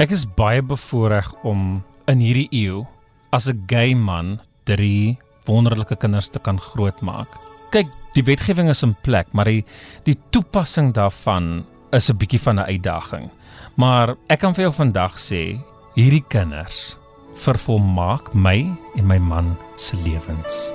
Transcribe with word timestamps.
Ek 0.00 0.14
is 0.16 0.22
baie 0.24 0.62
bevoorreg 0.64 1.26
om 1.44 1.82
in 2.08 2.22
hierdie 2.24 2.48
eeu 2.56 2.86
as 3.36 3.50
'n 3.52 3.66
gay 3.68 3.92
man 3.92 4.40
drie 4.64 5.18
wonderlike 5.44 5.96
kinders 6.00 6.30
te 6.32 6.38
kan 6.38 6.56
grootmaak. 6.56 7.28
Kyk, 7.70 7.86
die 8.14 8.24
wetgewing 8.24 8.70
is 8.70 8.82
in 8.82 8.96
plek, 9.02 9.28
maar 9.32 9.44
die 9.44 9.64
die 10.04 10.16
toepassing 10.32 10.94
daarvan 10.94 11.66
is 11.92 12.08
'n 12.08 12.16
bietjie 12.16 12.40
van 12.40 12.58
'n 12.58 12.70
uitdaging. 12.72 13.30
Maar 13.76 14.16
ek 14.30 14.40
kan 14.40 14.54
vir 14.54 14.62
jou 14.62 14.72
vandag 14.72 15.18
sê, 15.18 15.60
hierdie 15.94 16.24
kinders 16.28 16.96
vervolmaak 17.34 18.32
my 18.34 18.72
en 18.96 19.06
my 19.06 19.18
man 19.18 19.56
se 19.76 19.96
lewens. 19.96 20.72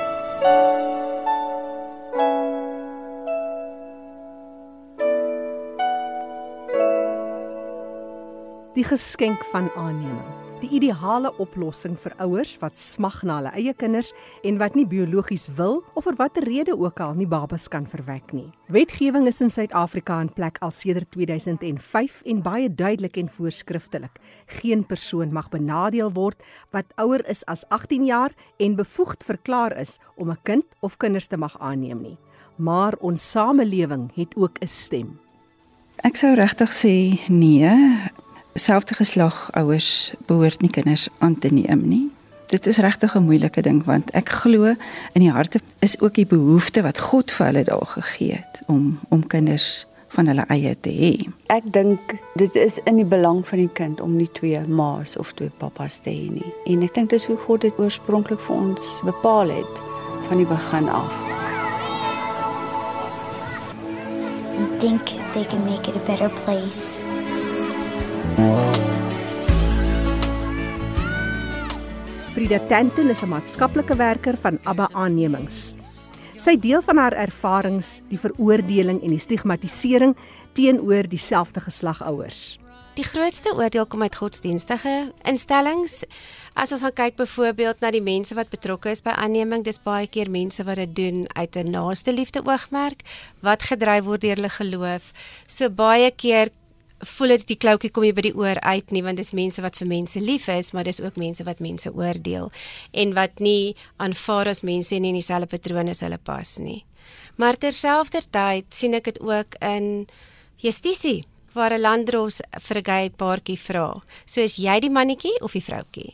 Die 8.76 8.84
geskenk 8.84 9.39
van 9.54 9.70
aanneming. 9.80 10.34
Die 10.59 10.68
ideale 10.76 11.30
oplossing 11.40 11.94
vir 11.95 12.12
ouers 12.20 12.58
wat 12.59 12.76
smag 12.76 13.22
na 13.23 13.38
hulle 13.38 13.54
eie 13.55 13.72
kinders 13.72 14.09
en 14.44 14.58
wat 14.59 14.76
nie 14.76 14.84
biologies 14.84 15.45
wil 15.55 15.77
of 15.95 16.04
vir 16.09 16.17
watter 16.20 16.44
rede 16.44 16.76
ook 16.76 17.00
al 17.00 17.16
nie 17.16 17.27
babas 17.31 17.70
kan 17.72 17.88
verwek 17.88 18.34
nie. 18.36 18.50
Wetgewing 18.67 19.30
is 19.31 19.40
in 19.40 19.53
Suid-Afrika 19.55 20.20
in 20.20 20.34
plek 20.36 20.59
al 20.59 20.76
sedert 20.76 21.08
2005 21.16 22.20
en 22.27 22.44
baie 22.44 22.67
duidelik 22.67 23.16
en 23.23 23.31
voorskriftelik. 23.31 24.20
Geen 24.59 24.84
persoon 24.84 25.31
mag 25.31 25.48
benadeel 25.55 26.12
word 26.12 26.44
wat 26.76 26.92
ouer 27.00 27.23
is 27.31 27.45
as 27.48 27.64
18 27.72 28.03
jaar 28.12 28.36
en 28.59 28.76
bevoegd 28.76 29.23
verklaar 29.23 29.78
is 29.80 30.02
om 30.17 30.31
'n 30.31 30.44
kind 30.44 30.66
of 30.81 30.98
kinders 30.98 31.28
te 31.28 31.38
mag 31.38 31.55
aanneem 31.59 32.02
nie. 32.02 32.17
Maar 32.58 32.95
ons 33.00 33.31
samelewing 33.31 34.12
het 34.16 34.36
ook 34.36 34.59
'n 34.59 34.67
stem. 34.67 35.20
Ek 36.03 36.16
sou 36.16 36.34
regtig 36.36 36.73
sê 36.76 36.94
nee, 37.30 37.72
selfde 38.55 38.95
geslag 38.95 39.50
ouers 39.52 40.14
behoort 40.27 40.62
nie 40.62 40.70
kinders 40.72 41.08
aan 41.20 41.40
te 41.40 41.52
neem 41.54 41.88
nie. 41.88 42.05
Dit 42.48 42.67
is 42.67 42.78
regtig 42.78 43.16
'n 43.16 43.23
moeilike 43.23 43.61
ding 43.61 43.84
want 43.84 44.11
ek 44.11 44.30
glo 44.30 44.75
in 45.14 45.22
die 45.22 45.31
harte 45.31 45.59
is 45.80 46.00
ook 46.00 46.14
die 46.14 46.25
behoefte 46.25 46.81
wat 46.81 47.00
God 47.00 47.31
vir 47.31 47.45
hulle 47.45 47.64
daar 47.64 47.86
gegee 47.86 48.31
het 48.31 48.61
om 48.67 49.00
om 49.09 49.28
kinders 49.28 49.86
van 50.08 50.28
hulle 50.28 50.45
eie 50.48 50.76
te 50.80 50.89
hê. 50.89 51.30
Ek 51.48 51.64
dink 51.73 52.16
dit 52.36 52.56
is 52.56 52.80
in 52.86 52.95
die 52.95 53.06
belang 53.06 53.48
van 53.48 53.59
die 53.59 53.73
kind 53.73 54.02
om 54.02 54.16
nie 54.16 54.31
twee 54.31 54.61
ma's 54.67 55.17
of 55.17 55.33
twee 55.33 55.52
pappas 55.58 55.98
te 55.98 56.09
hê 56.09 56.31
nie. 56.31 56.53
En 56.66 56.81
ek 56.81 56.94
dink 56.94 57.09
dis 57.09 57.26
hoe 57.26 57.38
God 57.38 57.61
dit 57.61 57.73
oorspronklik 57.78 58.39
vir 58.39 58.56
ons 58.56 59.02
bepaal 59.03 59.50
het 59.50 59.81
van 60.28 60.38
die 60.38 60.48
begin 60.48 60.89
af. 60.89 61.36
and 64.58 64.81
think 64.81 65.06
they 65.33 65.44
can 65.44 65.66
make 65.66 65.88
it 65.88 65.95
a 65.95 66.00
better 66.00 66.30
place. 66.30 67.02
Frida 72.36 72.59
Tanton 72.67 73.09
is 73.09 73.23
'n 73.23 73.30
maatskaplike 73.31 73.95
werker 73.95 74.36
van 74.38 74.59
Abba 74.64 74.89
Aannemings. 74.92 75.75
Sy 76.36 76.59
deel 76.59 76.81
van 76.81 76.97
haar 76.97 77.14
ervarings 77.14 78.02
die 78.09 78.19
veroordeling 78.19 79.02
en 79.03 79.09
die 79.09 79.19
stigmatisering 79.19 80.17
teenoor 80.52 81.08
dieselfde 81.08 81.61
geslag 81.61 82.03
ouers. 82.03 82.59
Die 82.95 83.03
grootste 83.03 83.55
oordeel 83.55 83.86
kom 83.86 84.02
uit 84.02 84.16
godsdienstige 84.16 85.14
instellings. 85.23 86.03
As 86.53 86.72
ons 86.72 86.81
gaan 86.81 86.94
kyk 86.94 87.16
byvoorbeeld 87.16 87.80
na 87.80 87.92
die 87.92 88.03
mense 88.03 88.36
wat 88.36 88.49
betrokke 88.49 88.89
is 88.89 89.02
by 89.02 89.09
aanneming, 89.09 89.64
dis 89.64 89.80
baie 89.83 90.08
keer 90.08 90.30
mense 90.30 90.64
wat 90.64 90.75
dit 90.75 90.95
doen 90.95 91.25
uit 91.36 91.55
'n 91.55 91.72
naaste 91.72 92.14
liefde 92.14 92.44
oogmerk 92.44 93.02
wat 93.39 93.64
gedryf 93.64 94.03
word 94.03 94.22
deur 94.22 94.36
hulle 94.36 94.49
geloof. 94.49 95.11
So 95.47 95.70
baie 95.70 96.11
keer 96.11 96.49
voel 97.04 97.28
dit 97.36 97.48
die 97.48 97.58
kloutjie 97.60 97.92
kom 97.92 98.06
jy 98.08 98.14
by 98.16 98.22
die 98.22 98.36
oor 98.36 98.60
uit 98.62 98.92
nie 98.92 99.04
want 99.04 99.18
dis 99.18 99.34
mense 99.36 99.62
wat 99.62 99.76
vir 99.76 99.88
mense 99.88 100.20
lief 100.20 100.48
is, 100.48 100.72
maar 100.74 100.88
dis 100.88 101.02
ook 101.02 101.18
mense 101.18 101.44
wat 101.44 101.60
mense 101.60 101.92
oordeel 101.92 102.52
en 102.94 103.14
wat 103.14 103.40
nie 103.40 103.76
aanvaar 103.98 104.48
as 104.48 104.64
mense 104.64 104.96
nie 104.96 105.12
in 105.12 105.20
dieselfde 105.20 105.52
patrone 105.52 105.92
as 105.92 106.04
hulle 106.06 106.18
pas 106.18 106.58
nie. 106.60 106.86
Maar 107.36 107.58
terselfdertyd 107.60 108.72
sien 108.73 108.95
ek 108.95 109.11
dit 109.11 109.22
ook 109.22 109.58
in 109.61 110.08
justisie 110.58 111.26
waar 111.54 111.73
'n 111.73 111.82
landdros 111.82 112.42
vir 112.67 112.78
'n 112.78 112.86
gay 112.86 113.10
paartjie 113.10 113.60
vra. 113.60 114.04
So 114.26 114.42
is 114.42 114.55
jy 114.58 114.80
die 114.80 114.89
mannetjie 114.89 115.42
of 115.42 115.52
die 115.52 115.64
vroutjie? 115.64 116.14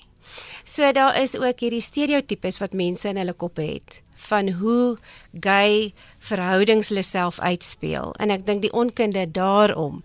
So 0.64 0.92
daar 0.92 1.22
is 1.22 1.36
ook 1.38 1.60
hierdie 1.60 1.82
stereotypes 1.82 2.60
wat 2.62 2.74
mense 2.74 3.10
in 3.10 3.18
hulle 3.18 3.34
koppe 3.34 3.62
het 3.62 4.02
van 4.22 4.50
hoe 4.62 4.98
gay 5.40 5.94
verhoudings 6.20 6.90
hulle 6.90 7.04
self 7.04 7.40
uitspeel 7.40 8.14
en 8.22 8.30
ek 8.30 8.46
dink 8.46 8.62
die 8.62 8.74
onkunde 8.74 9.26
daarom 9.32 10.04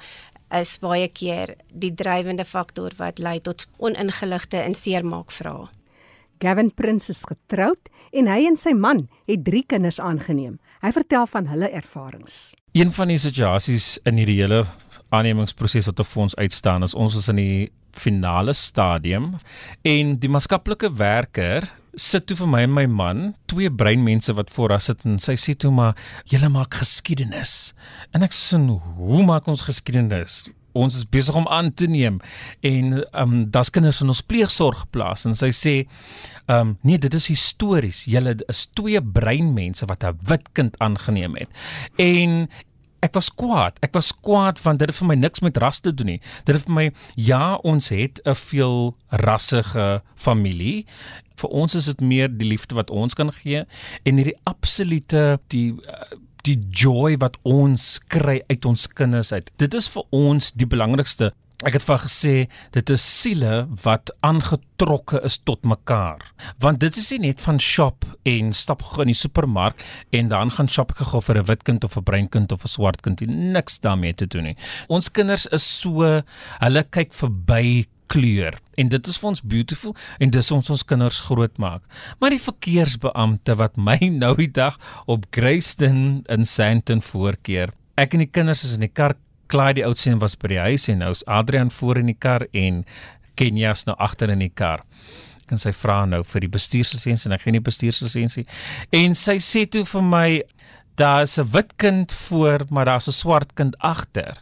is 0.55 0.77
baie 0.79 1.09
keer 1.09 1.57
die 1.73 1.93
drywende 1.95 2.45
faktor 2.45 2.95
wat 2.99 3.19
lei 3.19 3.39
tot 3.41 3.67
oningeligte 3.79 4.61
en 4.63 4.75
seermaak 4.75 5.33
vra. 5.35 5.71
Gavin 6.39 6.71
Prince 6.75 7.11
is 7.11 7.25
getroud 7.25 7.89
en 8.13 8.29
hy 8.29 8.45
en 8.47 8.59
sy 8.61 8.75
man 8.77 9.07
het 9.29 9.45
3 9.47 9.65
kinders 9.73 10.01
aangeneem. 10.01 10.59
Hy 10.85 10.93
vertel 10.93 11.27
van 11.27 11.49
hulle 11.49 11.71
ervarings. 11.73 12.55
Een 12.77 12.93
van 12.93 13.09
die 13.09 13.19
situasies 13.19 13.97
in 14.05 14.21
hierdie 14.21 14.43
hele 14.43 14.67
aannemingsproses 15.15 15.89
wat 15.89 16.05
vir 16.05 16.23
ons 16.27 16.37
uitstaan 16.37 16.85
is 16.85 16.95
ons 16.95 17.17
is 17.17 17.31
in 17.33 17.41
die 17.41 17.73
finale 17.97 18.53
stadium 18.53 19.37
en 19.87 20.17
die 20.21 20.29
maatskaplike 20.29 20.91
werker 20.99 21.71
sit 21.97 22.27
toe 22.29 22.37
vir 22.37 22.51
my 22.53 22.61
en 22.67 22.75
my 22.77 22.85
man, 22.93 23.23
twee 23.51 23.73
breinmense 23.73 24.35
wat 24.37 24.53
voor 24.53 24.77
haar 24.77 24.85
sit 24.85 25.05
en 25.09 25.17
sy 25.23 25.35
sê 25.41 25.57
toe 25.57 25.73
maar 25.73 25.97
julle 26.29 26.51
maak 26.53 26.77
geskiedenis. 26.77 27.73
En 28.13 28.27
ek 28.27 28.37
sê 28.37 28.61
hoe 28.61 29.25
maak 29.25 29.49
ons 29.49 29.65
geskiedenis? 29.67 30.45
Ons 30.77 30.99
is 30.99 31.07
besig 31.09 31.37
om 31.39 31.47
aan 31.49 31.71
te 31.73 31.89
neem 31.89 32.21
en 32.61 32.93
ehm 33.01 33.23
um, 33.23 33.35
daar's 33.51 33.73
kinders 33.73 34.03
in 34.05 34.13
ons 34.13 34.21
pleegsorg 34.21 34.83
geplaas 34.85 35.25
en 35.25 35.37
sy 35.37 35.49
sê 35.57 35.75
ehm 35.81 36.61
um, 36.61 36.77
nee 36.85 37.01
dit 37.01 37.15
is 37.17 37.31
histories. 37.33 38.05
Julle 38.05 38.37
is 38.53 38.67
twee 38.77 39.01
breinmense 39.01 39.89
wat 39.89 40.05
'n 40.05 40.21
wit 40.29 40.53
kind 40.53 40.77
aangeneem 40.79 41.41
het. 41.41 41.49
En 41.97 42.49
ek 43.07 43.15
was 43.17 43.31
kwaad. 43.31 43.79
Ek 43.87 43.95
was 43.97 44.13
kwaad 44.13 44.61
want 44.65 44.83
dit 44.83 44.91
het 44.91 44.99
vir 44.99 45.11
my 45.13 45.19
niks 45.19 45.43
met 45.45 45.59
ras 45.63 45.81
te 45.85 45.95
doen 45.95 46.17
nie. 46.17 46.21
Dit 46.45 46.59
het 46.59 46.67
vir 46.67 46.77
my 46.79 46.87
ja, 47.15 47.57
ons 47.63 47.91
het 47.95 48.21
'n 48.25 48.35
veel 48.35 48.97
rassige 49.11 50.03
familie. 50.15 50.87
Vir 51.37 51.51
ons 51.51 51.75
is 51.75 51.87
dit 51.87 52.01
meer 52.01 52.29
die 52.29 52.49
liefde 52.49 52.75
wat 52.75 52.91
ons 52.91 53.15
kan 53.15 53.33
gee 53.33 53.67
en 54.05 54.17
hierdie 54.17 54.39
absolute 54.45 55.39
die 55.49 55.75
die 56.47 56.59
joy 56.71 57.17
wat 57.19 57.37
ons 57.43 57.99
kry 58.09 58.41
uit 58.47 58.65
ons 58.65 58.87
kinders 58.87 59.33
uit. 59.33 59.51
Dit 59.59 59.75
is 59.75 59.89
vir 59.89 60.05
ons 60.11 60.53
die 60.53 60.67
belangrikste 60.67 61.33
Ek 61.65 61.73
het 61.73 61.85
vir 61.89 62.03
gesê 62.03 62.33
dit 62.75 62.91
is 62.93 63.01
siele 63.01 63.63
wat 63.81 64.11
aangetrokke 64.27 65.23
is 65.25 65.39
tot 65.41 65.63
mekaar. 65.65 66.21
Want 66.61 66.83
dit 66.83 66.99
is 67.01 67.09
nie 67.15 67.31
net 67.31 67.41
van 67.41 67.57
shop 67.63 68.05
en 68.29 68.51
stap 68.53 68.85
gou 68.85 69.07
in 69.07 69.15
die 69.15 69.17
supermark 69.17 69.81
en 70.13 70.29
dan 70.29 70.53
gaan 70.53 70.69
shop 70.69 70.93
ek 70.93 71.01
gou 71.15 71.23
vir 71.25 71.41
'n 71.41 71.49
wit 71.49 71.65
kind 71.65 71.85
of 71.85 71.97
'n 71.97 72.05
bruin 72.05 72.29
kind 72.29 72.53
of 72.53 72.65
'n 72.65 72.69
swart 72.69 73.01
kind. 73.01 73.21
Niks 73.25 73.81
daarmee 73.81 74.13
te 74.13 74.27
doen 74.27 74.45
nie. 74.45 74.57
Ons 74.89 75.09
kinders 75.09 75.47
is 75.47 75.65
so 75.65 76.23
hulle 76.61 76.85
kyk 76.91 77.15
verby 77.15 77.87
kleur 78.07 78.61
en 78.77 78.89
dit 78.89 79.07
is 79.07 79.17
vir 79.17 79.29
ons 79.29 79.41
beautiful 79.41 79.97
en 80.21 80.31
dis 80.31 80.51
ons 80.51 80.71
ons 80.71 80.85
kinders 80.85 81.21
grootmaak. 81.21 81.83
Maar 82.21 82.31
die 82.31 82.39
verkeersbeampte 82.39 83.57
wat 83.57 83.77
my 83.89 83.99
nou 84.13 84.37
die 84.37 84.53
dag 84.53 84.77
op 85.07 85.25
Greyston 85.31 86.23
in 86.29 86.45
Sandton 86.45 87.01
voorkeer. 87.01 87.73
Ek 87.97 88.13
en 88.13 88.19
die 88.19 88.31
kinders 88.31 88.63
is 88.65 88.75
in 88.75 88.81
die 88.81 88.93
kar 88.93 89.17
Clyde 89.49 89.81
die 89.81 89.85
oud 89.87 89.99
seun 89.99 90.19
was 90.19 90.37
by 90.37 90.49
die 90.49 90.59
huis 90.59 90.89
en 90.89 90.99
nou's 90.99 91.23
Adrian 91.27 91.71
voor 91.71 91.99
in 91.99 92.07
die 92.07 92.19
kar 92.19 92.47
en 92.53 92.85
Kenya's 93.37 93.85
nou 93.87 93.97
agter 93.99 94.31
in 94.33 94.43
die 94.43 94.53
kar. 94.53 94.83
En 95.53 95.61
sy 95.63 95.71
vra 95.77 96.05
nou 96.09 96.23
vir 96.27 96.47
die 96.47 96.51
bestuurslisensie 96.51 97.29
en 97.29 97.37
ek 97.37 97.45
gee 97.45 97.55
nie 97.55 97.63
bestuurslisensie. 97.63 98.47
En 98.91 99.15
sy 99.15 99.37
sê 99.43 99.67
toe 99.71 99.85
vir 99.87 100.03
my 100.03 100.29
daar's 100.97 101.39
'n 101.39 101.47
wit 101.53 101.77
kind 101.77 102.13
voor, 102.13 102.67
maar 102.71 102.87
daar's 102.87 103.09
'n 103.09 103.13
swart 103.13 103.55
kind 103.55 103.77
agter. 103.79 104.35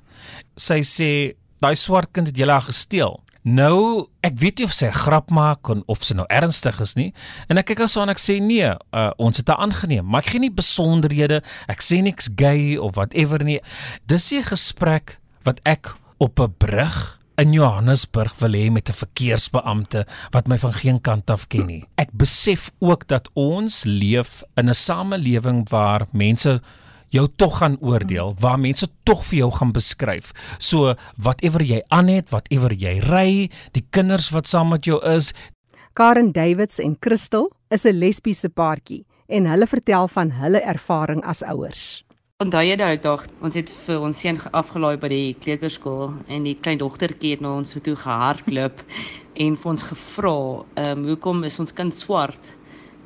Sy 0.57 0.81
sê 0.81 1.35
daai 1.61 1.77
swart 1.77 2.13
kind 2.13 2.27
het 2.27 2.37
julle 2.37 2.61
gesteel. 2.61 3.21
Nou, 3.45 4.07
ek 4.25 4.39
weet 4.41 4.59
nie 4.59 4.65
of 4.65 4.73
sy 4.73 4.87
'n 4.89 4.97
grap 5.05 5.29
maak 5.31 5.69
en 5.69 5.83
of 5.87 6.03
sy 6.03 6.15
nou 6.15 6.25
ernstig 6.33 6.81
is 6.81 6.95
nie. 6.97 7.13
En 7.49 7.59
ek 7.59 7.67
kyk 7.67 7.79
haar 7.79 7.89
so 7.89 8.01
en 8.01 8.09
ek 8.09 8.19
sê 8.19 8.41
nee, 8.41 8.65
uh, 8.65 9.11
ons 9.19 9.37
het 9.37 9.47
dit 9.47 9.55
aangeneem, 9.55 10.07
maar 10.07 10.23
ek 10.23 10.31
gee 10.31 10.41
nie 10.41 10.51
besonderhede. 10.51 11.43
Ek 11.69 11.83
sê 11.83 12.01
niks 12.01 12.31
gay 12.37 12.77
of 12.79 12.95
whatever 12.95 13.45
nie. 13.45 13.61
Dis 14.07 14.33
'n 14.33 14.43
gesprek 14.43 15.19
wat 15.45 15.61
ek 15.65 15.95
op 16.19 16.41
'n 16.41 16.55
brug 16.57 17.21
in 17.37 17.53
Johannesburg 17.53 18.35
wil 18.39 18.55
hê 18.55 18.71
met 18.71 18.89
'n 18.89 18.93
verkeersbeampte 18.93 20.07
wat 20.31 20.49
my 20.49 20.59
van 20.59 20.73
geen 20.73 21.01
kant 21.01 21.31
af 21.31 21.47
ken 21.49 21.67
nie. 21.67 21.85
Ek 21.97 22.09
besef 22.13 22.71
ook 22.81 23.09
dat 23.09 23.29
ons 23.35 23.85
leef 23.85 24.43
in 24.57 24.69
'n 24.69 24.75
samelewing 24.75 25.69
waar 25.69 26.07
mense 26.13 26.63
jou 27.15 27.27
tog 27.37 27.59
gaan 27.61 27.77
oordeel, 27.81 28.35
waar 28.43 28.59
mense 28.59 28.89
tog 29.07 29.25
vir 29.29 29.45
jou 29.45 29.51
gaan 29.55 29.73
beskryf. 29.75 30.33
So 30.59 30.95
whatever 31.17 31.63
jy 31.63 31.83
aan 31.95 32.11
het, 32.11 32.31
whatever 32.35 32.75
jy 32.75 32.99
ry, 33.07 33.51
die 33.77 33.85
kinders 33.95 34.31
wat 34.35 34.51
saam 34.51 34.73
met 34.75 34.89
jou 34.89 35.01
is. 35.15 35.33
Karen 35.95 36.33
Davids 36.35 36.81
en 36.83 36.97
Christel 37.01 37.53
is 37.71 37.85
'n 37.87 37.99
lesbiese 37.99 38.49
paartjie 38.49 39.05
en 39.29 39.47
hulle 39.47 39.67
vertel 39.67 40.09
van 40.09 40.31
hulle 40.31 40.61
ervaring 40.61 41.23
as 41.25 41.43
ouers. 41.43 42.05
Onthou 42.43 42.65
jy 42.67 42.77
daai 42.77 42.99
dag, 42.99 43.23
ons 43.41 43.55
het 43.55 43.71
vir 43.87 44.01
ons 44.01 44.19
seun 44.19 44.41
afgelaai 44.53 44.97
by 44.99 45.09
die 45.09 45.37
kleuterskool 45.39 46.15
en 46.29 46.43
die 46.45 46.57
klein 46.59 46.79
dogtertjie 46.79 47.31
het 47.31 47.41
na 47.41 47.55
ons 47.57 47.77
toe 47.83 47.95
gehardloop 47.95 48.83
en 49.45 49.57
vir 49.57 49.71
ons 49.71 49.83
gevra, 49.83 50.65
"Ehm 50.75 50.99
um, 50.99 51.07
hoekom 51.09 51.45
is 51.45 51.59
ons 51.59 51.73
kind 51.73 51.95
swart?" 51.95 52.43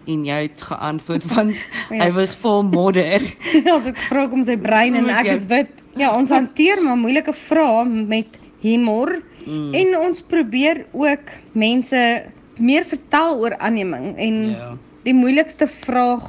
En 0.08 0.24
jy 0.24 0.38
het 0.46 0.62
geantwoord 0.64 1.26
want 1.32 1.54
ja. 1.92 2.00
hy 2.04 2.10
was 2.16 2.34
vol 2.40 2.64
modder. 2.68 3.24
Ons 3.74 3.88
het 3.90 3.98
gevra 3.98 4.26
om 4.32 4.44
sy 4.46 4.56
brein 4.60 4.96
en 4.98 5.10
ek 5.12 5.30
is 5.36 5.46
wit. 5.50 5.72
Ja, 5.98 6.12
ons 6.14 6.30
hanteer 6.30 6.78
maar 6.84 6.98
moeilike 7.00 7.32
vrae 7.34 7.84
met 7.88 8.36
humor 8.62 9.16
mm. 9.44 9.72
en 9.74 9.96
ons 9.98 10.22
probeer 10.30 10.84
ook 10.94 11.32
mense 11.58 12.02
meer 12.58 12.86
vertel 12.86 13.38
oor 13.42 13.56
aanneming 13.58 14.12
en 14.18 14.36
ja. 14.50 14.68
die 15.06 15.14
moeilikste 15.14 15.66
vraag 15.70 16.28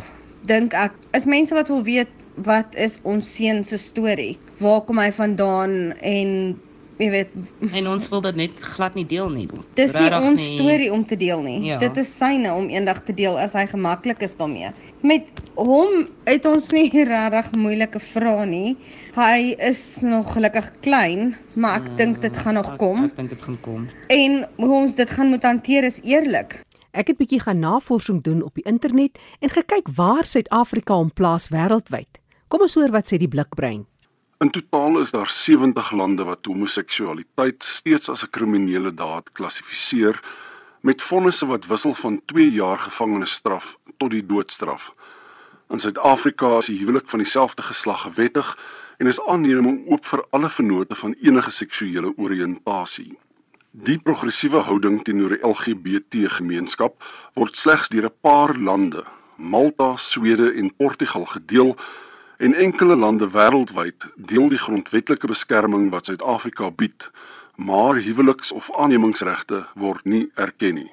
dink 0.49 0.73
ek 0.77 0.95
is 1.17 1.27
mense 1.29 1.53
wat 1.57 1.69
wil 1.69 1.83
weet 1.85 2.13
wat 2.45 2.75
is 2.79 2.99
ons 3.03 3.27
seun 3.35 3.63
se 3.67 3.77
storie? 3.77 4.37
Waar 4.63 4.81
kom 4.87 5.01
hy 5.01 5.09
vandaan 5.11 5.91
en 5.99 6.29
jy 6.99 7.07
weet 7.13 7.35
en 7.71 7.87
ons 7.87 8.07
wil 8.11 8.21
dit 8.25 8.37
net 8.41 8.61
glad 8.75 8.95
nie 8.97 9.05
deel 9.07 9.29
nie. 9.31 9.47
Dis 9.79 9.93
nie 9.95 10.09
ons 10.13 10.39
nie. 10.41 10.57
storie 10.57 10.89
om 10.93 11.05
te 11.07 11.17
deel 11.19 11.41
nie. 11.45 11.57
Ja. 11.69 11.79
Dit 11.81 11.97
is 12.01 12.11
syne 12.11 12.51
om 12.53 12.69
eendag 12.71 13.01
te 13.07 13.15
deel 13.15 13.39
as 13.39 13.55
hy 13.57 13.65
gemaklik 13.71 14.23
is 14.25 14.35
daarmee. 14.39 14.71
Met 15.01 15.27
hom 15.55 16.07
het 16.27 16.47
ons 16.49 16.71
nie 16.75 16.87
regtig 17.13 17.51
moeilike 17.55 18.01
vrae 18.03 18.45
nie. 18.49 18.75
Hy 19.15 19.55
is 19.69 19.83
nog 20.05 20.33
gelukkig 20.35 20.71
klein, 20.85 21.35
maar 21.55 21.79
ek 21.79 21.91
ja, 21.91 21.95
dink 22.03 22.23
dit 22.23 22.41
gaan 22.43 22.59
nog 22.59 22.73
kom. 22.81 23.05
Ek, 23.05 23.13
ek 23.13 23.21
dink 23.23 23.35
dit 23.35 23.45
gaan 23.47 23.59
kom. 23.65 23.85
En 24.13 24.41
hoe 24.59 24.73
ons 24.83 24.97
dit 24.99 25.15
gaan 25.15 25.31
moet 25.31 25.47
hanteer 25.47 25.87
is 25.87 26.01
eerlik. 26.03 26.59
Ek 26.91 27.11
het 27.11 27.19
bietjie 27.19 27.39
gaan 27.43 27.61
navorsing 27.61 28.23
doen 28.25 28.41
op 28.43 28.55
die 28.57 28.65
internet 28.67 29.19
en 29.39 29.51
gekyk 29.53 29.91
waar 29.95 30.25
Suid-Afrika 30.25 30.97
hom 30.97 31.13
plaas 31.13 31.51
wêreldwyd. 31.53 32.19
Kom 32.49 32.65
ons 32.65 32.75
hoor 32.79 32.91
wat 32.91 33.11
sê 33.11 33.19
die 33.21 33.29
blikbrein. 33.29 33.85
In 34.39 34.50
totaal 34.50 35.00
is 35.00 35.12
daar 35.12 35.30
70 35.30 35.91
lande 35.91 36.24
wat 36.24 36.45
homoseksualiteit 36.45 37.63
steeds 37.63 38.09
as 38.09 38.24
'n 38.24 38.30
kriminele 38.30 38.94
daad 38.94 39.31
klassifiseer 39.31 40.21
met 40.81 41.03
vonnisse 41.03 41.45
wat 41.45 41.68
wissel 41.68 41.94
van 41.94 42.21
2 42.25 42.51
jaar 42.51 42.77
gevangenisstraf 42.77 43.77
tot 43.97 44.09
die 44.09 44.25
doodstraf. 44.25 44.91
In 45.69 45.80
Suid-Afrika 45.80 46.57
is 46.57 46.65
die 46.65 46.77
huwelik 46.77 47.09
van 47.09 47.19
dieselfde 47.19 47.62
geslag 47.62 48.01
gewettig 48.01 48.57
en 48.97 49.07
is 49.07 49.21
aanneming 49.21 49.88
oop 49.88 50.06
vir 50.06 50.25
alle 50.30 50.50
vennote 50.50 50.95
van 50.95 51.15
enige 51.21 51.51
seksuele 51.51 52.13
oriëntasie. 52.18 53.18
Die 53.71 53.97
progressiewe 53.97 54.57
houding 54.57 55.03
teenoor 55.03 55.30
die 55.30 55.47
LGBT 55.47 56.31
gemeenskap 56.31 57.03
word 57.33 57.57
slegs 57.57 57.89
deur 57.89 58.06
'n 58.06 58.19
paar 58.21 58.57
lande, 58.57 59.03
Malta, 59.35 59.95
Swede 59.95 60.53
en 60.53 60.75
Portugal 60.75 61.25
gedeel 61.25 61.77
en 62.39 62.53
enkele 62.53 62.95
lande 62.95 63.27
wêreldwyd 63.30 64.06
deel 64.15 64.47
die 64.50 64.57
grondwetlike 64.57 65.27
beskerming 65.27 65.89
wat 65.91 66.06
Suid-Afrika 66.07 66.71
bied, 66.71 67.09
maar 67.56 68.00
huweliks- 68.00 68.51
of 68.56 68.69
aannemingsregte 68.71 69.65
word 69.75 70.06
nie 70.06 70.30
erken 70.36 70.74
nie. 70.74 70.91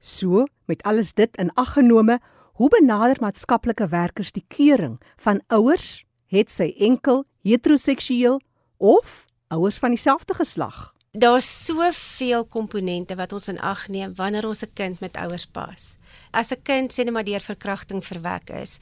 So, 0.00 0.46
met 0.66 0.82
alles 0.82 1.12
dit 1.12 1.36
in 1.36 1.54
ag 1.54 1.72
genome, 1.72 2.18
hoe 2.52 2.68
benader 2.68 3.16
maatskaplike 3.20 3.86
werkers 3.88 4.32
die 4.32 4.44
keuring 4.48 4.98
van 5.16 5.40
ouers, 5.46 6.04
het 6.26 6.50
sy 6.50 6.74
enkel 6.78 7.24
heteroseksueel 7.42 8.40
of 8.76 9.26
ouers 9.48 9.78
van 9.78 9.94
dieselfde 9.94 10.34
geslag? 10.34 10.91
Daar's 11.18 11.64
soveel 11.64 12.46
komponente 12.48 13.14
wat 13.14 13.32
ons 13.36 13.48
in 13.52 13.58
ag 13.60 13.82
neem 13.92 14.14
wanneer 14.16 14.46
ons 14.48 14.62
'n 14.64 14.72
kind 14.72 15.00
met 15.00 15.16
ouers 15.16 15.44
pas. 15.46 15.96
As 16.30 16.50
'n 16.52 16.62
kind 16.62 16.92
sê 16.92 17.04
net 17.04 17.12
maar 17.12 17.24
deur 17.24 17.40
verkrachting 17.40 18.04
verwek 18.04 18.50
is, 18.50 18.78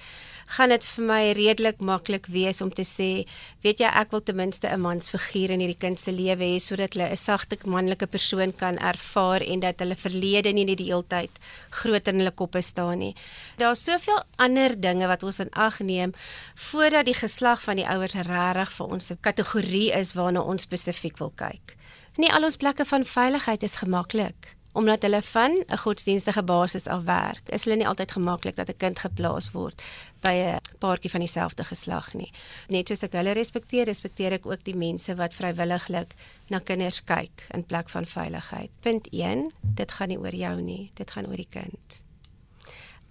gaan 0.47 0.69
dit 0.69 0.85
vir 0.85 1.05
my 1.05 1.33
redelik 1.33 1.81
maklik 1.81 2.27
wees 2.27 2.61
om 2.61 2.71
te 2.73 2.85
sê, 2.85 3.27
weet 3.63 3.79
jy, 3.79 3.87
ek 3.87 4.11
wil 4.11 4.23
ten 4.23 4.37
minste 4.37 4.69
'n 4.69 4.81
mansfiguur 4.81 5.51
in 5.51 5.61
hierdie 5.61 5.79
kind 5.79 5.99
se 6.01 6.13
lewe 6.13 6.45
hê 6.45 6.59
sodat 6.61 6.95
hulle 6.95 7.11
'n 7.11 7.17
sagte 7.17 7.59
manlike 7.65 8.07
persoon 8.07 8.53
kan 8.57 8.79
ervaar 8.79 9.41
en 9.43 9.61
dat 9.61 9.81
hulle 9.81 9.97
verlede 9.97 10.53
nie 10.53 10.65
net 10.65 10.79
die 10.79 10.93
hele 10.93 11.07
tyd 11.09 11.31
groot 11.71 12.09
in 12.09 12.19
hulle 12.19 12.31
koppe 12.31 12.63
staan 12.63 12.99
nie. 12.99 13.15
Daar's 13.57 13.85
soveel 13.85 14.23
ander 14.37 14.81
dinge 14.81 15.07
wat 15.07 15.23
ons 15.23 15.41
in 15.41 15.51
ag 15.51 15.81
neem 15.81 16.13
voordat 16.55 17.07
die 17.07 17.15
geslag 17.15 17.61
van 17.63 17.77
die 17.77 17.89
ouers 17.89 18.15
regtig 18.15 18.73
vir 18.73 18.87
ons 18.87 19.11
'n 19.11 19.19
kategorie 19.21 19.91
is 19.91 20.13
waarna 20.13 20.41
ons 20.43 20.63
spesifiek 20.63 21.19
wil 21.19 21.33
kyk. 21.35 21.80
Nie 22.21 22.29
al 22.37 22.45
ons 22.45 22.59
plekke 22.61 22.85
van 22.85 23.05
veiligheid 23.09 23.63
is 23.65 23.79
gemaklik 23.81 24.57
omdat 24.73 25.03
hulle 25.03 25.23
van 25.23 25.53
'n 25.67 25.77
godsdienstige 25.77 26.43
basis 26.43 26.87
af 26.87 27.03
werk. 27.05 27.49
Is 27.49 27.65
hulle 27.65 27.77
nie 27.77 27.89
altyd 27.89 28.11
gemaklik 28.11 28.57
dat 28.57 28.69
'n 28.69 28.77
kind 28.77 28.99
geplaas 28.99 29.51
word 29.51 29.83
by 30.21 30.35
'n 30.35 30.61
paartjie 30.79 31.11
van 31.11 31.21
dieselfde 31.21 31.65
geslag 31.65 32.15
nie. 32.15 32.33
Net 32.69 32.89
soos 32.89 33.03
ek 33.03 33.13
hulle 33.13 33.33
respekteer, 33.33 33.85
respekteer 33.85 34.33
ek 34.33 34.47
ook 34.47 34.65
die 34.65 34.77
mense 34.77 35.15
wat 35.15 35.35
vrywilliglik 35.35 36.15
na 36.49 36.59
kinders 36.59 37.05
kyk 37.05 37.47
in 37.55 37.65
plek 37.65 37.89
van 37.89 38.07
veiligheid. 38.07 38.71
Punt 38.81 39.09
1, 39.11 39.53
dit 39.63 39.93
gaan 39.93 40.09
nie 40.09 40.19
oor 40.19 40.35
jou 40.35 40.61
nie, 40.61 40.91
dit 40.95 41.11
gaan 41.11 41.27
oor 41.27 41.37
die 41.37 41.51
kind 41.51 42.03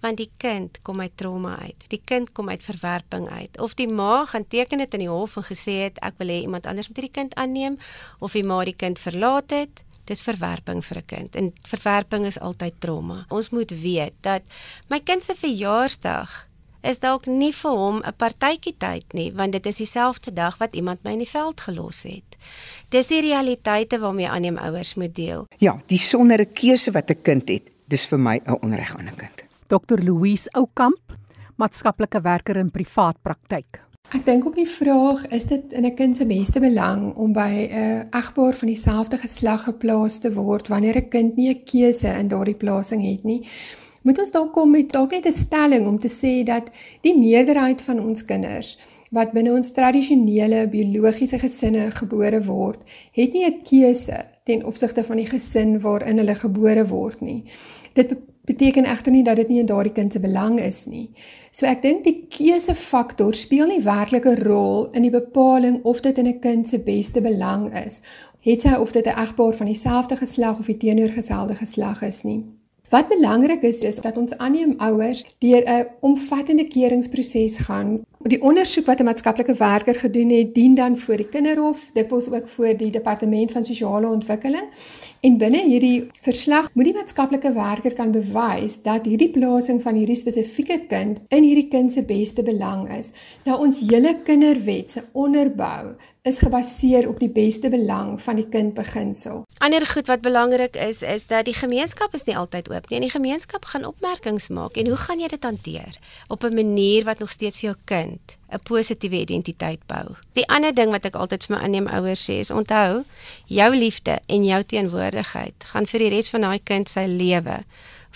want 0.00 0.16
die 0.16 0.30
kind 0.36 0.78
kom 0.82 1.00
uit 1.00 1.16
trauma 1.16 1.58
uit. 1.58 1.84
Die 1.88 2.00
kind 2.04 2.32
kom 2.32 2.48
uit 2.48 2.64
verwerping 2.64 3.28
uit. 3.28 3.60
Of 3.60 3.74
die 3.74 3.88
ma 3.88 4.24
gaan 4.24 4.48
teken 4.48 4.78
dit 4.78 4.94
in 4.94 5.04
die 5.04 5.08
hof 5.08 5.36
en 5.36 5.44
gesê 5.44 5.76
het 5.84 5.98
ek 6.04 6.18
wil 6.18 6.32
hê 6.32 6.40
iemand 6.42 6.66
anders 6.66 6.88
moet 6.88 6.96
hierdie 6.96 7.18
kind 7.20 7.34
aanneem 7.34 7.78
of 8.18 8.32
die 8.32 8.44
ma 8.44 8.64
die 8.64 8.76
kind 8.76 8.98
verlaat 8.98 9.50
het, 9.50 9.84
dis 10.10 10.22
verwerping 10.26 10.84
vir 10.84 10.98
'n 10.98 11.06
kind. 11.06 11.36
En 11.36 11.52
verwerping 11.62 12.26
is 12.26 12.38
altyd 12.38 12.74
trauma. 12.78 13.24
Ons 13.28 13.50
moet 13.50 13.70
weet 13.70 14.14
dat 14.20 14.42
my 14.88 15.00
kind 15.00 15.22
se 15.22 15.34
verjaarsdag 15.34 16.50
is 16.82 16.98
dalk 16.98 17.26
nie 17.26 17.52
vir 17.52 17.70
hom 17.70 18.02
'n 18.02 18.16
partytjie 18.16 18.74
tyd 18.78 19.12
nie, 19.12 19.32
want 19.32 19.52
dit 19.52 19.66
is 19.66 19.76
dieselfde 19.76 20.32
dag 20.32 20.58
wat 20.58 20.74
iemand 20.74 21.02
my 21.04 21.12
in 21.12 21.24
die 21.24 21.28
veld 21.28 21.60
gelos 21.60 22.02
het. 22.02 22.36
Dis 22.88 23.06
die 23.06 23.20
realiteite 23.20 23.98
waarmee 23.98 24.28
aanneemouers 24.28 24.94
moet 24.94 25.14
deel. 25.14 25.46
Ja, 25.58 25.80
die 25.86 25.98
sonder 25.98 26.40
'n 26.40 26.52
keuse 26.52 26.90
wat 26.90 27.10
'n 27.10 27.22
kind 27.22 27.48
het, 27.48 27.62
dis 27.86 28.06
vir 28.06 28.18
my 28.18 28.40
'n 28.44 28.58
onreg 28.62 28.96
aan 28.96 29.08
'n 29.08 29.16
kind. 29.16 29.49
Dr 29.70 30.00
Louise 30.02 30.50
Oukamp, 30.58 31.12
maatskaplike 31.54 32.18
werker 32.24 32.58
in 32.58 32.72
privaat 32.74 33.20
praktyk. 33.22 33.78
Ek 34.10 34.24
dink 34.26 34.48
op 34.48 34.56
die 34.58 34.66
vraag 34.66 35.20
is 35.30 35.44
dit 35.46 35.72
in 35.78 35.86
'n 35.86 35.94
kind 35.94 36.16
se 36.16 36.26
beste 36.26 36.58
belang 36.60 37.14
om 37.14 37.32
by 37.32 37.68
'n 37.70 38.08
egpaar 38.10 38.54
van 38.54 38.68
dieselfde 38.68 39.18
geslag 39.18 39.64
geplaas 39.64 40.18
te 40.18 40.32
word 40.34 40.68
wanneer 40.68 40.96
'n 40.96 41.08
kind 41.08 41.36
nie 41.36 41.50
'n 41.54 41.62
keuse 41.64 42.08
in 42.18 42.28
daardie 42.28 42.56
plasing 42.56 43.02
het 43.02 43.22
nie. 43.24 43.46
Moet 44.02 44.18
ons 44.18 44.30
dalk 44.30 44.52
kom 44.52 44.70
met 44.70 44.92
dalk 44.92 45.10
net 45.12 45.26
'n 45.26 45.32
stelling 45.32 45.86
om 45.86 45.98
te 46.00 46.08
sê 46.08 46.44
dat 46.44 46.70
die 47.02 47.18
meerderheid 47.18 47.80
van 47.82 48.00
ons 48.00 48.24
kinders 48.24 48.78
wat 49.10 49.32
binne 49.32 49.52
ons 49.52 49.72
tradisionele 49.72 50.68
biologiese 50.68 51.38
gesinne 51.38 51.90
gebore 51.90 52.42
word, 52.42 52.80
het 53.12 53.32
nie 53.32 53.46
'n 53.46 53.62
keuse 53.62 54.18
ten 54.44 54.64
opsigte 54.64 55.04
van 55.04 55.16
die 55.16 55.26
gesin 55.26 55.80
waarin 55.80 56.18
hulle 56.18 56.34
gebore 56.34 56.86
word 56.86 57.20
nie. 57.20 57.44
Dit 57.94 58.16
beteken 58.44 58.84
egter 58.84 59.12
nie 59.12 59.24
dat 59.24 59.36
dit 59.36 59.48
nie 59.48 59.58
in 59.60 59.66
daardie 59.66 59.92
kind 59.92 60.12
se 60.12 60.20
belang 60.20 60.60
is 60.60 60.86
nie. 60.86 61.10
So 61.52 61.66
ek 61.66 61.82
dink 61.82 62.04
die 62.04 62.26
keusefaktor 62.28 63.34
speel 63.34 63.66
nie 63.66 63.82
werklik 63.82 64.26
'n 64.26 64.42
rol 64.42 64.88
in 64.92 65.02
die 65.02 65.10
bepaling 65.10 65.80
of 65.84 66.00
dit 66.00 66.18
in 66.18 66.26
'n 66.26 66.40
kind 66.40 66.68
se 66.68 66.78
beste 66.78 67.20
belang 67.20 67.74
is, 67.86 68.00
het 68.40 68.62
sy 68.62 68.74
of 68.74 68.92
dit 68.92 69.06
'n 69.06 69.18
egpaar 69.18 69.54
van 69.54 69.66
dieselfde 69.66 70.16
geslag 70.16 70.58
of 70.58 70.66
die 70.66 70.76
teenoorgestelde 70.76 71.54
geslag 71.54 72.02
is 72.02 72.22
nie. 72.22 72.44
Wat 72.90 73.08
belangrik 73.08 73.62
is 73.62 73.76
is 73.76 74.00
dat 74.02 74.16
ons 74.16 74.36
aanneem 74.36 74.74
ouers 74.76 75.24
deur 75.38 75.62
'n 75.66 75.86
omvattende 76.00 76.66
keuringsproses 76.66 77.56
gaan. 77.56 78.00
Die 78.22 78.42
ondersoek 78.42 78.86
wat 78.86 79.00
'n 79.00 79.04
maatskaplike 79.04 79.54
werker 79.54 79.94
gedoen 79.94 80.30
het, 80.30 80.54
dien 80.54 80.74
dan 80.74 80.96
voor 80.98 81.16
die 81.16 81.28
kinderhof, 81.28 81.90
dikwels 81.92 82.28
ook 82.30 82.48
voor 82.48 82.76
die 82.76 82.90
departement 82.90 83.52
van 83.52 83.64
sosiale 83.64 84.08
ontwikkeling 84.08 84.68
En 85.20 85.34
binne 85.36 85.60
hierdie 85.68 86.06
verslag 86.24 86.70
moet 86.72 86.86
die 86.88 86.94
maatskaplike 86.96 87.50
werker 87.52 87.92
kan 87.92 88.08
bewys 88.14 88.78
dat 88.86 89.04
hierdie 89.04 89.28
plasing 89.34 89.82
van 89.84 89.98
hierdie 90.00 90.16
spesifieke 90.16 90.78
kind 90.88 91.20
in 91.28 91.44
hierdie 91.44 91.66
kind 91.68 91.92
se 91.92 92.00
beste 92.08 92.40
belang 92.46 92.86
is. 92.94 93.10
Nou 93.44 93.58
ons 93.66 93.82
hele 93.84 94.14
kinderwet 94.24 94.96
se 94.96 95.04
onderbou 95.12 95.92
is 96.24 96.40
gebaseer 96.40 97.04
op 97.08 97.20
die 97.20 97.28
beste 97.36 97.68
belang 97.68 98.16
van 98.24 98.40
die 98.40 98.48
kind 98.48 98.72
beginsel. 98.80 99.44
Ander 99.60 99.84
goed 99.92 100.08
wat 100.08 100.24
belangrik 100.24 100.80
is 100.80 101.04
is 101.04 101.28
dat 101.28 101.44
die 101.44 101.56
gemeenskap 101.56 102.16
is 102.16 102.24
nie 102.24 102.38
altyd 102.40 102.72
oop 102.72 102.88
nie. 102.88 103.02
En 103.02 103.08
die 103.10 103.12
gemeenskap 103.12 103.68
gaan 103.68 103.84
opmerkings 103.84 104.48
maak 104.48 104.80
en 104.80 104.88
hoe 104.88 105.00
gaan 105.04 105.20
jy 105.20 105.28
dit 105.36 105.44
hanteer 105.44 106.00
op 106.32 106.48
'n 106.48 106.56
manier 106.56 107.04
wat 107.04 107.20
nog 107.20 107.30
steeds 107.30 107.60
vir 107.60 107.70
jou 107.70 107.78
kind 107.84 108.39
'n 108.50 108.60
positiewe 108.62 109.20
identiteit 109.20 109.80
bou. 109.86 110.16
Die 110.32 110.48
ander 110.48 110.74
ding 110.74 110.90
wat 110.90 111.04
ek 111.04 111.14
altyd 111.14 111.46
vir 111.46 111.56
my 111.56 111.62
aanneem 111.62 111.86
ouers 111.86 112.24
sê 112.26 112.40
is 112.42 112.50
onthou, 112.50 113.04
jou 113.46 113.70
liefde 113.76 114.18
en 114.26 114.44
jou 114.44 114.62
teenwoordigheid 114.64 115.54
gaan 115.72 115.86
vir 115.86 116.04
die 116.04 116.10
res 116.16 116.30
van 116.34 116.46
daai 116.46 116.60
kind 116.64 116.88
se 116.88 117.06
lewe 117.06 117.62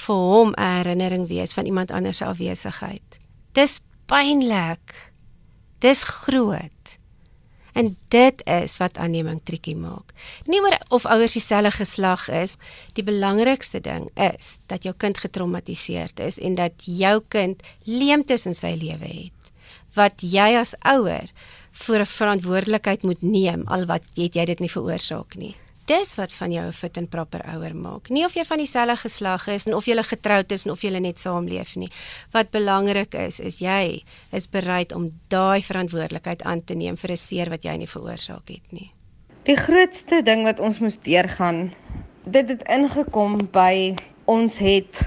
vir 0.06 0.14
hom 0.14 0.54
'n 0.56 0.76
herinnering 0.78 1.28
wees 1.28 1.52
van 1.52 1.66
iemand 1.66 1.90
anders 1.90 2.16
se 2.16 2.24
afwesigheid. 2.24 3.18
Dis 3.52 3.80
pynlik. 4.06 5.12
Dis 5.78 6.02
groot. 6.02 6.98
En 7.74 7.96
dit 8.08 8.42
is 8.46 8.76
wat 8.76 8.98
aanneming 8.98 9.40
triekie 9.42 9.76
maak. 9.76 10.12
Nie 10.46 10.60
oor 10.60 10.78
of 10.88 11.06
ouers 11.06 11.32
dieselfde 11.32 11.70
geslag 11.70 12.28
is, 12.28 12.56
die 12.92 13.02
belangrikste 13.02 13.80
ding 13.80 14.10
is 14.14 14.60
dat 14.66 14.82
jou 14.82 14.94
kind 14.96 15.18
getraumatiseerd 15.18 16.20
is 16.20 16.38
en 16.38 16.54
dat 16.54 16.72
jou 16.76 17.22
kind 17.28 17.62
leemtes 17.84 18.46
in 18.46 18.54
sy 18.54 18.76
lewe 18.78 19.06
het 19.06 19.43
wat 19.94 20.22
jy 20.22 20.54
as 20.58 20.74
ouer 20.84 21.28
vir 21.74 22.00
'n 22.00 22.06
verantwoordelikheid 22.06 23.02
moet 23.02 23.22
neem 23.22 23.62
al 23.66 23.84
wat 23.86 24.02
het 24.16 24.34
jy 24.34 24.44
dit 24.44 24.60
nie 24.60 24.70
veroorsaak 24.70 25.36
nie. 25.36 25.56
Dis 25.84 26.14
wat 26.16 26.32
van 26.32 26.52
jou 26.52 26.66
'n 26.66 26.72
fit 26.72 26.96
en 26.96 27.08
proper 27.08 27.42
ouer 27.54 27.76
maak. 27.76 28.08
Nie 28.08 28.24
of 28.24 28.34
jy 28.34 28.44
van 28.44 28.58
dieselfde 28.58 28.96
geslag 28.96 29.46
is 29.46 29.66
en 29.66 29.74
of 29.74 29.84
jy 29.84 30.02
getroud 30.02 30.52
is 30.52 30.64
en 30.64 30.70
of 30.70 30.82
jy 30.82 30.98
net 30.98 31.18
saamleef 31.18 31.76
nie. 31.76 31.90
Wat 32.30 32.50
belangrik 32.50 33.14
is, 33.14 33.40
is 33.40 33.58
jy 33.58 34.02
is 34.32 34.48
bereid 34.48 34.92
om 34.92 35.20
daai 35.28 35.62
verantwoordelikheid 35.62 36.42
aan 36.42 36.64
te 36.64 36.74
neem 36.74 36.96
vir 36.96 37.10
'n 37.10 37.16
seer 37.16 37.50
wat 37.50 37.62
jy 37.62 37.76
nie 37.76 37.86
veroorsaak 37.86 38.48
het 38.48 38.72
nie. 38.72 38.92
Die 39.44 39.56
grootste 39.56 40.22
ding 40.22 40.44
wat 40.44 40.60
ons 40.60 40.78
moes 40.78 40.98
deurgaan, 41.02 41.74
dit 42.24 42.48
het 42.48 42.62
ingekom 42.62 43.48
by 43.52 43.94
ons 44.24 44.58
het 44.58 45.04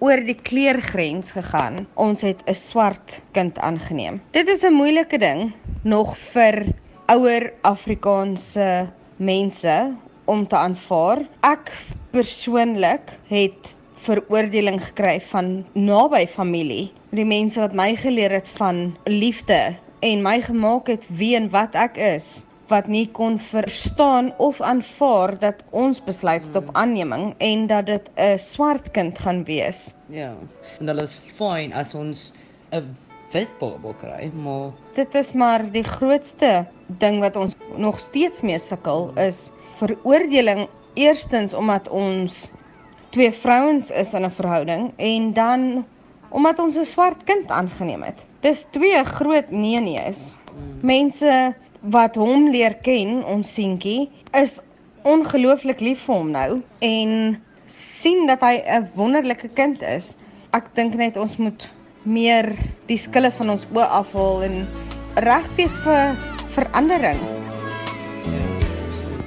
oor 0.00 0.22
die 0.24 0.36
kleurgrens 0.36 1.34
gegaan. 1.36 1.86
Ons 1.94 2.24
het 2.24 2.40
'n 2.46 2.54
swart 2.54 3.20
kind 3.32 3.58
aangeneem. 3.58 4.20
Dit 4.32 4.48
is 4.48 4.64
'n 4.64 4.72
moeilike 4.72 5.18
ding 5.18 5.52
nog 5.82 6.16
vir 6.18 6.66
ouer 7.06 7.52
Afrikaanse 7.62 8.88
mense 9.16 9.92
om 10.24 10.46
te 10.46 10.56
aanvaar. 10.56 11.18
Ek 11.40 11.72
persoonlik 12.10 13.18
het 13.28 13.76
veroordeling 13.92 14.80
gekry 14.84 15.20
van 15.20 15.66
naby 15.72 16.26
familie, 16.26 16.92
die 17.10 17.24
mense 17.24 17.60
wat 17.60 17.74
my 17.74 17.96
geleer 17.96 18.30
het 18.30 18.48
van 18.48 18.96
liefde 19.04 19.76
en 20.00 20.22
my 20.22 20.40
gemaak 20.40 20.86
het 20.86 21.04
wie 21.08 21.36
en 21.36 21.50
wat 21.50 21.74
ek 21.74 21.96
is 21.96 22.44
wat 22.70 22.86
nie 22.86 23.06
kon 23.12 23.38
verstaan 23.38 24.32
of 24.38 24.60
aanvaar 24.60 25.36
dat 25.38 25.62
ons 25.70 26.00
besluit 26.04 26.44
het 26.46 26.56
op 26.56 26.70
aanneming 26.72 27.34
en 27.38 27.66
dat 27.66 27.86
dit 27.86 28.10
'n 28.16 28.38
swart 28.38 28.90
kind 28.90 29.18
gaan 29.18 29.44
wees. 29.44 29.94
Ja. 30.06 30.34
En 30.78 30.86
dit 30.86 30.96
is 30.96 31.20
fyn 31.36 31.72
as 31.72 31.94
ons 31.94 32.32
'n 32.72 32.96
wit 33.32 33.58
baba 33.58 33.92
kry, 33.92 34.30
maar 34.34 34.70
dit 34.94 35.14
is 35.14 35.32
maar 35.32 35.70
die 35.72 35.84
grootste 35.84 36.66
ding 36.86 37.20
wat 37.20 37.36
ons 37.36 37.54
nog 37.76 37.98
steeds 37.98 38.40
mee 38.40 38.58
sukkel 38.58 39.10
is 39.14 39.50
veroordeling 39.78 40.68
eerstens 40.94 41.54
omdat 41.54 41.88
ons 41.88 42.50
twee 43.10 43.32
vrouens 43.32 43.90
is 43.90 44.12
in 44.14 44.24
'n 44.24 44.30
verhouding 44.30 44.92
en 44.96 45.32
dan 45.32 45.86
omdat 46.28 46.58
ons 46.58 46.76
'n 46.76 46.84
swart 46.84 47.24
kind 47.24 47.50
aangeneem 47.50 48.02
het. 48.02 48.24
Dis 48.40 48.66
twee 48.70 49.04
groot 49.04 49.50
nee 49.50 49.80
nee's. 49.80 50.36
Mense 50.80 51.54
wat 51.80 52.16
hom 52.20 52.50
leer 52.52 52.76
ken, 52.84 53.20
ons 53.24 53.54
seentjie, 53.54 54.10
is 54.36 54.58
ongelooflik 55.08 55.80
lief 55.80 56.04
vir 56.06 56.14
hom 56.14 56.32
nou 56.34 56.50
en 56.84 57.12
sien 57.70 58.26
dat 58.28 58.42
hy 58.44 58.60
'n 58.60 58.90
wonderlike 58.94 59.48
kind 59.54 59.82
is. 59.82 60.14
Ek 60.52 60.74
dink 60.74 60.94
net 60.94 61.16
ons 61.16 61.36
moet 61.38 61.68
meer 62.04 62.56
die 62.86 62.98
skille 62.98 63.30
van 63.30 63.50
ons 63.50 63.66
oë 63.72 63.88
afhaal 64.00 64.42
en 64.42 64.68
reg 65.14 65.46
wees 65.56 65.78
vir 65.84 66.16
verandering. 66.54 67.20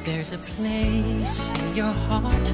There's 0.04 0.34
a 0.34 0.38
place 0.38 1.54
in 1.54 1.76
your 1.76 1.94
heart 2.10 2.54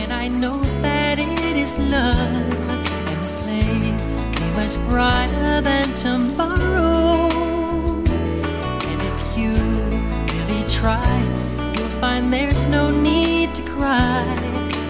and 0.00 0.12
I 0.12 0.28
know 0.28 0.60
that 0.82 1.18
it 1.18 1.56
is 1.56 1.78
love 1.78 2.68
and 3.08 3.20
this 3.22 3.32
place 3.44 4.04
is 4.04 4.08
much 4.56 4.88
brighter 4.88 5.60
than 5.62 5.94
tomorrow 5.94 7.29
try. 10.80 11.16
You'll 11.76 11.94
find 12.00 12.32
there's 12.32 12.66
no 12.68 12.90
need 12.90 13.54
to 13.54 13.62
cry. 13.62 14.24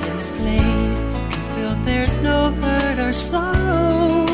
In 0.06 0.16
this 0.16 0.30
place 0.38 1.02
you 1.32 1.42
feel 1.54 1.74
there's 1.84 2.18
no 2.20 2.38
hurt 2.62 2.98
or 2.98 3.12
sorrow. 3.12 4.24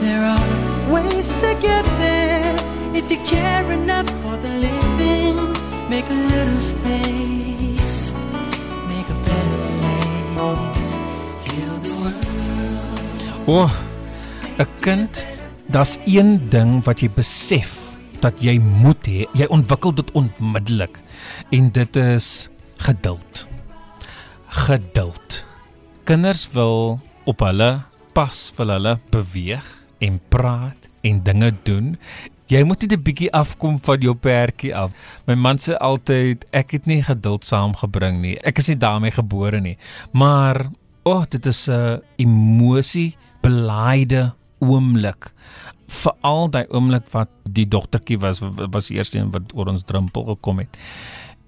There 0.00 0.22
are 0.24 0.46
ways 0.92 1.28
to 1.42 1.50
get 1.60 1.84
there 2.00 2.56
if 2.94 3.10
you 3.10 3.18
care 3.28 3.70
enough 3.70 4.08
for 4.22 4.36
the 4.44 4.52
living. 4.66 5.36
Make 5.92 6.08
a 6.08 6.20
little 6.34 6.60
space. 6.74 8.14
Make 8.92 9.08
a 9.16 9.18
better 9.28 9.60
place. 10.34 10.90
Heal 11.46 11.76
the 11.84 11.92
world. 12.00 13.44
Oh, 13.46 13.70
'n 14.58 14.66
kind, 14.80 15.24
das 15.66 15.98
een 16.06 16.48
ding 16.48 16.84
wat 16.84 17.00
jy 17.00 17.10
besef 17.10 17.85
dat 18.20 18.40
jy 18.42 18.58
moet 18.58 19.06
hê. 19.06 19.26
Jy 19.36 19.48
ontwikkel 19.52 19.94
dit 19.94 20.12
onmiddellik 20.12 21.00
en 21.50 21.70
dit 21.70 21.96
is 21.96 22.48
geduld. 22.76 23.46
Geduld. 24.46 25.42
Kinders 26.04 26.46
wil 26.54 27.00
op 27.26 27.42
hulle 27.42 27.70
pas 28.16 28.38
vir 28.56 28.72
hulle 28.76 28.96
beweeg 29.12 29.66
en 30.04 30.20
praat 30.32 30.88
en 31.06 31.22
dinge 31.26 31.52
doen. 31.66 31.94
Jy 32.46 32.62
moet 32.62 32.82
net 32.82 32.92
'n 32.92 33.02
bietjie 33.02 33.32
afkom 33.32 33.78
van 33.80 34.00
jou 34.00 34.14
perdjie 34.14 34.74
af. 34.74 34.90
My 35.26 35.34
man 35.34 35.58
sê 35.58 35.74
altyd 35.74 36.46
ek 36.52 36.70
het 36.70 36.86
nie 36.86 37.02
geduld 37.02 37.44
saamgebring 37.44 38.20
nie. 38.20 38.38
Ek 38.44 38.58
is 38.58 38.68
nie 38.68 38.78
daarmee 38.78 39.10
gebore 39.10 39.60
nie. 39.60 39.76
Maar 40.12 40.70
o, 41.02 41.10
oh, 41.10 41.24
dit 41.28 41.46
is 41.46 41.68
'n 41.68 42.00
emosie 42.16 43.16
belaaide 43.42 44.32
oomblik. 44.58 45.32
Veral 45.86 46.50
daai 46.50 46.66
oomblik 46.68 47.06
wat 47.12 47.30
die 47.44 47.68
dogtertjie 47.68 48.18
was 48.18 48.40
was 48.42 48.88
die 48.88 48.96
eerste 48.96 49.18
een 49.18 49.30
wat 49.30 49.54
oor 49.54 49.68
ons 49.68 49.84
drempel 49.84 50.24
gekom 50.24 50.58
het 50.58 50.78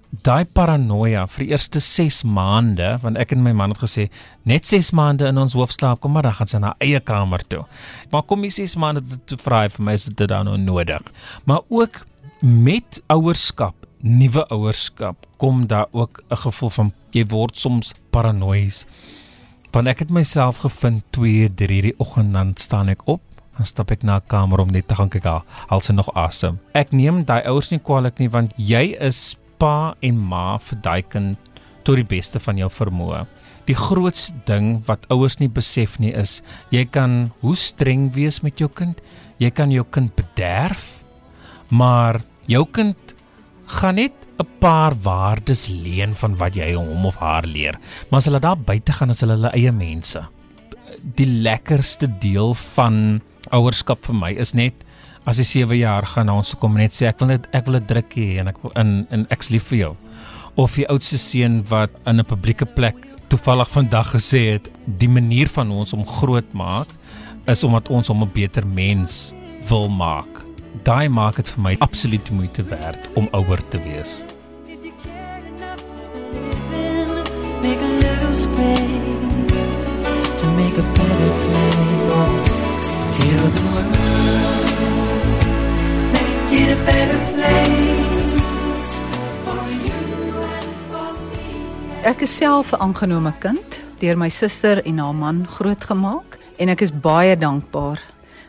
daai 0.09 0.45
paranoia 0.45 1.27
vir 1.29 1.43
die 1.43 1.51
eerste 1.53 1.81
6 1.83 2.23
maande 2.25 2.95
want 3.03 3.19
ek 3.21 3.35
en 3.35 3.43
my 3.45 3.53
man 3.53 3.75
het 3.75 3.81
gesê 3.83 4.07
net 4.49 4.65
6 4.65 4.89
maande 4.97 5.27
in 5.29 5.37
ons 5.37 5.53
hoofslaap 5.57 6.01
kom 6.01 6.15
maar 6.17 6.25
dan 6.25 6.37
gaan 6.39 6.49
sy 6.49 6.61
na 6.63 6.73
eie 6.81 6.99
kamer 6.99 7.43
toe. 7.45 7.65
Maar 8.11 8.25
kom 8.25 8.43
jy 8.43 8.49
6 8.57 8.75
maande 8.81 9.05
te, 9.05 9.19
te 9.29 9.37
vry 9.37 9.67
vir 9.69 9.85
my 9.85 9.93
is 9.99 10.07
dit 10.09 10.25
dan 10.29 10.49
nou 10.49 10.57
nodig. 10.57 11.05
Maar 11.45 11.61
ook 11.69 12.01
met 12.41 13.01
ouerskap, 13.13 13.85
nuwe 14.01 14.47
ouerskap 14.49 15.27
kom 15.37 15.67
daar 15.67 15.87
ook 15.91 16.23
'n 16.29 16.41
gevoel 16.45 16.69
van 16.69 16.93
jy 17.11 17.25
word 17.25 17.57
soms 17.57 17.93
paranoïes. 18.11 18.85
Want 19.71 19.87
ek 19.87 19.99
het 19.99 20.09
myself 20.09 20.57
gevind 20.65 21.03
2, 21.11 21.53
3 21.53 21.81
die 21.81 21.95
oggend 21.97 22.33
dan 22.33 22.51
staan 22.55 22.89
ek 22.89 23.05
op 23.05 23.21
dan 23.59 23.67
stap 23.67 23.91
ek 23.91 24.07
na 24.07 24.17
'n 24.17 24.27
kamer 24.31 24.61
om 24.63 24.71
net 24.71 24.87
te 24.87 24.95
gaan 24.95 25.11
kyk 25.11 25.25
al 25.27 25.81
sy 25.81 25.93
nog 25.93 26.07
asem. 26.15 26.59
Ek 26.73 26.93
neem 26.95 27.25
daai 27.25 27.43
ouers 27.43 27.71
nie 27.71 27.79
kwaliek 27.79 28.19
nie 28.19 28.31
want 28.31 28.53
jy 28.55 28.95
is 28.99 29.35
pa 29.59 29.95
en 30.01 30.15
ma 30.15 30.57
vir 30.57 30.79
daai 30.81 31.01
kind 31.03 31.37
tot 31.83 31.95
die 31.95 32.07
beste 32.07 32.39
van 32.39 32.57
jou 32.57 32.69
vermoë. 32.69 33.27
Die 33.67 33.75
grootste 33.75 34.33
ding 34.45 34.81
wat 34.87 35.05
ouers 35.11 35.39
nie 35.39 35.49
besef 35.49 35.99
nie 35.99 36.13
is 36.13 36.41
jy 36.71 36.85
kan 36.85 37.31
hoe 37.41 37.55
streng 37.55 38.13
wees 38.15 38.41
met 38.41 38.57
jou 38.57 38.69
kind, 38.69 39.01
jy 39.39 39.51
kan 39.51 39.71
jou 39.71 39.83
kind 39.83 40.15
bederf, 40.15 41.03
maar 41.69 42.21
jou 42.47 42.65
kind 42.65 42.95
gaan 43.67 43.95
net 43.95 44.13
'n 44.39 44.47
paar 44.59 44.93
waardes 45.03 45.67
leen 45.67 46.15
van 46.15 46.37
wat 46.37 46.55
jy 46.55 46.73
hom 46.73 47.05
of 47.05 47.15
haar 47.15 47.45
leer. 47.45 47.75
Maar 48.09 48.17
as 48.17 48.25
hulle 48.25 48.39
daar 48.39 48.57
buite 48.57 48.91
gaan 48.93 49.09
as 49.09 49.19
hulle 49.19 49.33
hulle 49.33 49.51
eie 49.51 49.71
mense. 49.71 50.27
Die 51.15 51.27
lekkerste 51.27 52.07
deel 52.19 52.53
van 52.53 53.21
ouerskap 53.51 54.05
vir 54.05 54.15
my 54.15 54.31
is 54.33 54.53
net 54.53 54.85
as 55.29 55.39
jy 55.41 55.65
7 55.65 55.77
jaar 55.79 56.05
gaan 56.05 56.29
na 56.29 56.37
ons 56.39 56.55
kom 56.59 56.77
net 56.77 56.95
sê 56.95 57.09
ek 57.09 57.19
wil 57.21 57.33
net 57.33 57.47
ek 57.53 57.67
wil 57.67 57.79
'n 57.79 57.87
druk 57.87 58.15
hê 58.15 58.39
en 58.39 58.47
ek 58.47 58.57
in 58.75 59.07
in 59.11 59.27
ek's 59.29 59.49
lief 59.49 59.69
vir 59.71 59.79
jou. 59.79 59.93
Of 60.55 60.75
die 60.75 60.87
oudste 60.89 61.17
seun 61.17 61.63
wat 61.69 61.91
in 62.05 62.19
'n 62.19 62.25
publieke 62.25 62.65
plek 62.65 62.97
toevallig 63.29 63.69
vandag 63.69 64.13
gesê 64.15 64.53
het 64.53 64.69
die 64.85 65.09
manier 65.09 65.47
van 65.47 65.71
ons 65.71 65.93
om 65.93 66.05
groot 66.05 66.53
maak 66.53 66.87
is 67.47 67.63
omdat 67.63 67.89
ons 67.89 68.07
hom 68.07 68.23
'n 68.23 68.31
beter 68.33 68.65
mens 68.65 69.33
wil 69.69 69.89
maak. 69.89 70.45
Daai 70.83 71.09
maak 71.09 71.35
dit 71.35 71.49
vir 71.49 71.61
my 71.61 71.75
absoluut 71.79 72.31
moeite 72.31 72.63
werd 72.63 72.99
om 73.15 73.27
ouer 73.31 73.61
te 73.69 73.77
wees. 73.77 74.21
make 77.61 77.81
a 77.81 77.91
little 78.03 78.33
space 78.33 79.85
to 80.39 80.45
make 80.55 80.77
a 80.77 80.85
better 80.95 81.38
Ek 92.09 92.21
is 92.21 92.35
self 92.35 92.73
'n 92.73 92.81
aangenome 92.81 93.33
kind 93.39 93.81
deur 93.99 94.17
my 94.17 94.29
suster 94.29 94.81
en 94.85 94.97
haar 94.97 95.15
man 95.15 95.47
grootgemaak 95.47 96.37
en 96.57 96.69
ek 96.69 96.81
is 96.81 96.91
baie 96.91 97.37
dankbaar. 97.37 97.99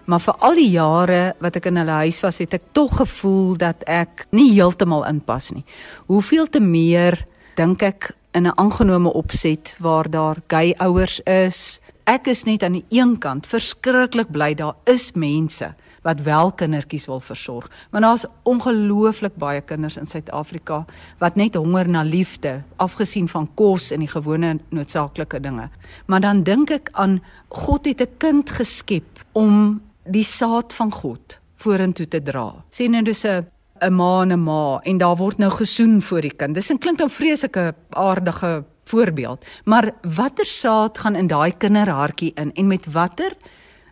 Maar 0.05 0.21
vir 0.21 0.35
al 0.39 0.55
die 0.55 0.71
jare 0.71 1.35
wat 1.39 1.57
ek 1.57 1.67
in 1.67 1.77
hulle 1.77 1.99
huis 2.03 2.21
was, 2.21 2.39
het 2.39 2.55
ek 2.55 2.73
tog 2.73 2.97
gevoel 2.97 3.57
dat 3.57 3.83
ek 3.87 4.27
nie 4.31 4.53
heeltemal 4.53 5.05
inpas 5.07 5.51
nie. 5.51 5.65
Hoeveel 6.07 6.47
te 6.47 6.61
meer 6.61 7.19
dink 7.57 7.83
ek 7.83 8.11
in 8.33 8.47
'n 8.47 8.59
aangenome 8.59 9.13
opset 9.13 9.77
waar 9.79 10.11
daar 10.11 10.37
gay 10.47 10.75
ouers 10.77 11.21
is. 11.21 11.81
Ek 12.05 12.27
is 12.27 12.45
net 12.45 12.63
aan 12.63 12.73
die 12.73 12.85
een 12.89 13.19
kant 13.19 13.47
verskriklik 13.47 14.31
bly 14.31 14.55
daar 14.55 14.75
is 14.85 15.13
mense 15.13 15.73
wat 16.03 16.21
wel 16.21 16.53
kindertjies 16.53 17.07
wil 17.07 17.21
versorg. 17.21 17.71
Want 17.91 18.05
daar's 18.05 18.25
ongelooflik 18.43 19.37
baie 19.37 19.61
kinders 19.61 19.97
in 19.97 20.07
Suid-Afrika 20.07 20.85
wat 21.19 21.37
net 21.37 21.55
honger 21.55 21.89
na 21.89 22.03
liefde, 22.03 22.63
afgesien 22.77 23.29
van 23.29 23.49
kos 23.55 23.91
en 23.91 23.99
die 23.99 24.09
gewone 24.09 24.59
noodsaaklike 24.69 25.41
dinge. 25.41 25.69
Maar 26.07 26.21
dan 26.21 26.43
dink 26.43 26.71
ek 26.71 26.89
aan 26.93 27.23
God 27.49 27.85
het 27.85 28.01
'n 28.01 28.17
kind 28.17 28.51
geskep 28.51 29.25
om 29.33 29.83
die 30.05 30.25
saad 30.25 30.73
van 30.73 30.91
God 30.91 31.39
vorentoe 31.57 32.09
te 32.09 32.23
dra. 32.23 32.55
Sê 32.71 32.89
nou 32.89 33.03
dis 33.03 33.25
'n 33.25 33.47
'n 33.81 33.95
ma 33.95 34.23
en 34.23 34.33
'n 34.33 34.43
ma 34.43 34.81
en 34.83 34.99
daar 34.99 35.17
word 35.17 35.39
nou 35.39 35.51
gesoen 35.51 36.01
vir 36.01 36.21
die 36.21 36.37
kind. 36.37 36.55
Dis 36.55 36.71
'n 36.71 36.79
klink 36.79 36.99
nou 36.99 37.11
vreeslike 37.11 37.75
aardige 37.91 38.65
voorbeeld, 38.85 39.45
maar 39.65 39.95
watter 40.03 40.47
saad 40.47 40.99
gaan 40.99 41.15
in 41.15 41.27
daai 41.27 41.53
kinderhartjie 41.57 42.33
in 42.35 42.53
en 42.53 42.67
met 42.67 42.93
watter 42.93 43.33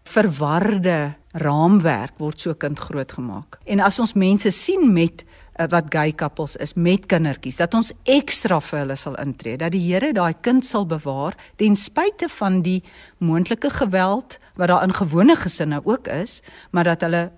verwarde 0.02 1.14
raamwerk 1.33 2.18
word 2.18 2.40
so 2.40 2.50
'n 2.50 2.57
kind 2.57 2.78
grootgemaak. 2.78 3.59
En 3.64 3.80
as 3.80 3.99
ons 3.99 4.12
mense 4.12 4.50
sien 4.50 4.92
met 4.92 5.25
uh, 5.59 5.66
wat 5.68 5.85
gay 5.88 6.12
couples 6.12 6.57
is 6.57 6.75
met 6.75 7.07
kindertjies, 7.07 7.57
dat 7.57 7.75
ons 7.75 7.92
ekstra 8.04 8.61
vir 8.61 8.78
hulle 8.78 8.97
sal 8.97 9.14
intree, 9.14 9.57
dat 9.57 9.73
die 9.73 9.92
Here 9.92 10.12
daai 10.12 10.35
kind 10.40 10.64
sal 10.64 10.87
bewaar 10.87 11.35
ten 11.57 11.76
spyte 11.76 12.28
van 12.28 12.62
die 12.62 12.83
moontlike 13.18 13.71
geweld 13.71 14.38
wat 14.57 14.68
daar 14.68 14.83
in 14.83 14.95
gewone 14.95 15.37
gesinne 15.37 15.80
ook 15.85 16.09
is, 16.09 16.42
maar 16.71 16.85
dat 16.85 17.00
hulle 17.00 17.30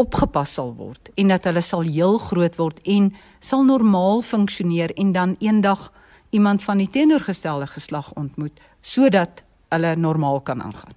opgepas 0.00 0.54
sal 0.58 0.72
word 0.78 1.10
en 1.14 1.30
dat 1.32 1.44
hulle 1.48 1.62
sal 1.62 1.84
heel 1.86 2.18
groot 2.18 2.56
word 2.58 2.80
en 2.84 3.12
sal 3.40 3.64
normaal 3.66 4.22
funksioneer 4.22 4.94
en 4.98 5.12
dan 5.12 5.36
eendag 5.38 5.90
iemand 6.34 6.62
van 6.62 6.82
die 6.82 6.90
teenoorgestelde 6.90 7.66
geslag 7.66 8.12
ontmoet 8.18 8.60
sodat 8.80 9.44
hulle 9.74 9.94
normaal 9.96 10.40
kan 10.40 10.62
aangaan. 10.62 10.96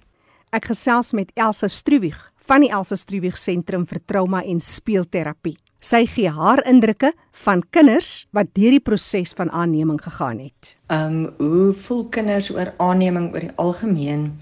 Ek 0.50 0.70
gesels 0.70 1.12
met 1.12 1.30
Elsa 1.36 1.68
Struwig 1.68 2.18
van 2.48 2.64
die 2.64 2.70
Elsa 2.72 2.96
Struwig 2.96 3.36
Sentrum 3.36 3.84
vir 3.86 4.00
Trauma 4.08 4.42
en 4.42 4.60
Speelterapie. 4.64 5.58
Sy 5.78 6.06
gee 6.10 6.30
haar 6.34 6.58
indrukke 6.66 7.12
van 7.44 7.60
kinders 7.70 8.26
wat 8.34 8.50
deur 8.56 8.74
die 8.74 8.82
proses 8.82 9.34
van 9.38 9.52
aanneming 9.54 10.00
gegaan 10.02 10.40
het. 10.42 10.74
Um 10.90 11.28
hoe 11.38 11.70
voel 11.86 12.08
kinders 12.10 12.50
oor 12.50 12.72
aanneming 12.82 13.30
oor 13.34 13.46
die 13.46 13.54
algemeen? 13.62 14.32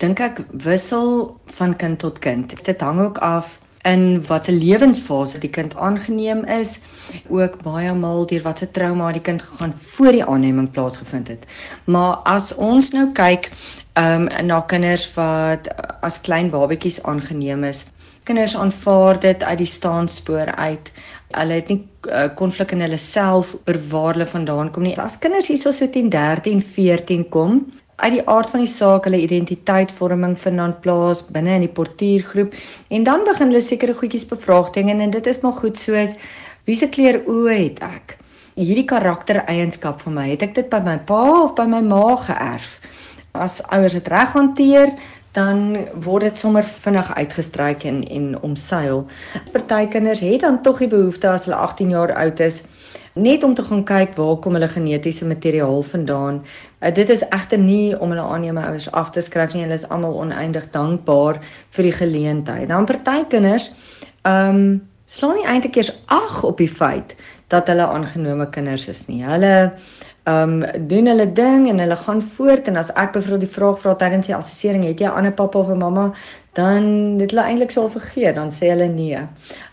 Dink 0.00 0.22
ek 0.24 0.40
wissel 0.64 1.36
van 1.58 1.76
kind 1.76 2.00
tot 2.00 2.22
kind. 2.24 2.54
Dit 2.64 2.80
hang 2.80 3.02
ook 3.02 3.18
af 3.18 3.58
in 3.86 4.22
watter 4.26 4.54
lewensfase 4.54 5.38
die 5.38 5.50
kind 5.50 5.76
aangeneem 5.76 6.44
is, 6.44 6.78
ook 7.30 7.60
baie 7.62 7.92
maal 7.94 8.26
deur 8.26 8.42
watter 8.42 8.70
trauma 8.70 9.12
die 9.14 9.22
kind 9.28 9.42
gegaan 9.42 9.74
voor 9.94 10.12
die 10.16 10.24
aanneming 10.24 10.70
plaasgevind 10.74 11.28
het. 11.28 11.46
Maar 11.84 12.22
as 12.36 12.52
ons 12.54 12.92
nou 12.96 13.10
kyk 13.16 13.50
ehm 13.96 14.26
um, 14.26 14.46
na 14.46 14.60
kinders 14.68 15.06
wat 15.14 15.70
as 16.04 16.20
klein 16.20 16.50
babatjies 16.52 16.98
aangeneem 17.08 17.64
is, 17.64 17.86
kinders 18.26 18.56
aanvaar 18.58 19.20
dit 19.22 19.42
uit 19.42 19.58
die 19.58 19.70
staanspoor 19.70 20.50
uit. 20.54 20.90
Hulle 21.36 21.58
het 21.60 21.70
nie 21.70 21.78
eh, 22.10 22.26
konflik 22.38 22.72
uh, 22.72 22.76
in 22.76 22.84
hulle 22.84 22.98
self 23.00 23.54
oor 23.66 23.78
waar 23.90 24.12
hulle 24.14 24.26
vandaan 24.26 24.70
kom 24.74 24.86
nie. 24.86 24.96
As 25.00 25.18
kinders 25.22 25.48
hierso 25.50 25.72
so 25.72 25.88
10, 25.90 26.10
13, 26.10 26.62
14 26.74 27.28
kom, 27.30 27.60
uit 27.96 28.12
die 28.12 28.24
aard 28.28 28.50
van 28.52 28.60
die 28.60 28.70
saak 28.70 29.06
hulle 29.08 29.22
identiteitsvorming 29.24 30.36
vanaand 30.40 30.82
plaas 30.84 31.22
binne 31.32 31.54
in 31.56 31.64
die 31.64 31.72
portuïergroep 31.78 32.54
en 32.92 33.06
dan 33.08 33.24
begin 33.24 33.48
hulle 33.52 33.64
sekere 33.64 33.96
goedjies 33.96 34.28
bevraagteken 34.28 35.00
en 35.00 35.14
dit 35.14 35.32
is 35.32 35.40
maar 35.44 35.56
goed 35.62 35.80
soos 35.80 36.16
wie 36.68 36.76
se 36.76 36.88
kleur 36.92 37.22
oë 37.30 37.56
het 37.56 37.82
ek? 37.86 38.16
Hierdie 38.56 38.86
karaktereienskap 38.88 40.00
van 40.04 40.16
my 40.18 40.26
het 40.32 40.44
ek 40.44 40.54
dit 40.56 40.68
by 40.72 40.80
my 40.84 40.96
pa 41.08 41.22
of 41.42 41.54
by 41.56 41.66
my 41.70 41.82
ma 41.84 42.16
geërf? 42.20 42.72
As 43.36 43.60
ouers 43.72 43.96
dit 43.96 44.08
reg 44.12 44.32
hanteer 44.34 44.92
dan 45.36 45.76
word 46.04 46.24
dit 46.24 46.38
sommer 46.40 46.64
vinnig 46.64 47.10
uitgestryk 47.14 47.84
en 47.84 48.00
en 48.08 48.30
omseil. 48.48 49.04
Party 49.52 49.84
kinders 49.92 50.24
het 50.24 50.40
dan 50.44 50.62
tog 50.64 50.80
die 50.80 50.88
behoefte 50.92 51.28
as 51.28 51.44
hulle 51.48 51.60
18 51.60 51.92
jaar 51.92 52.14
oud 52.16 52.40
is 52.40 52.62
net 53.16 53.44
om 53.44 53.54
te 53.56 53.64
gaan 53.64 53.84
kyk 53.88 54.16
waar 54.16 54.36
kom 54.44 54.56
hulle 54.58 54.68
genetiese 54.68 55.26
materiaal 55.26 55.82
vandaan. 55.82 56.42
Uh, 56.80 56.92
dit 56.94 57.10
is 57.10 57.24
egter 57.28 57.58
nie 57.58 57.96
om 57.98 58.12
hulle 58.12 58.24
aanneem 58.24 58.58
ouers 58.60 58.90
af 58.92 59.10
te 59.10 59.24
skryf 59.24 59.54
nie. 59.54 59.64
Hulle 59.64 59.78
is 59.78 59.88
almal 59.88 60.18
oneindig 60.20 60.68
dankbaar 60.74 61.40
vir 61.76 61.88
die 61.88 61.96
geleentheid. 61.96 62.68
Dan 62.68 62.88
party 62.88 63.24
kinders 63.32 63.70
ehm 64.26 64.60
um, 64.60 64.68
slaan 65.06 65.36
nie 65.38 65.46
eintlik 65.46 65.76
eers 65.78 65.92
ag 66.10 66.40
op 66.44 66.58
die 66.58 66.70
feit 66.70 67.12
dat 67.48 67.68
hulle 67.70 67.86
aangenome 67.86 68.48
kinders 68.50 68.88
is 68.90 69.04
nie. 69.06 69.20
Hulle 69.22 69.52
ehm 70.26 70.62
um, 70.62 70.86
doen 70.90 71.06
hulle 71.06 71.32
ding 71.32 71.68
en 71.70 71.78
hulle 71.78 71.96
gaan 71.96 72.20
voort 72.22 72.68
en 72.68 72.76
as 72.76 72.88
ek 72.98 73.12
byvoorbeeld 73.14 73.44
die 73.44 73.52
vraag 73.56 73.76
vra 73.78 73.92
tydens 73.94 74.26
die 74.26 74.34
assessering, 74.34 74.82
het 74.84 74.98
jy 74.98 75.06
'n 75.06 75.18
ander 75.18 75.32
pappa 75.32 75.58
of 75.58 75.68
'n 75.68 75.78
mamma? 75.78 76.12
Dan 76.52 77.18
dit 77.18 77.30
hulle 77.30 77.44
eintlik 77.44 77.70
sal 77.70 77.90
vergeet, 77.90 78.34
dan 78.34 78.50
sê 78.50 78.72
hulle 78.72 78.88
nee. 78.88 79.18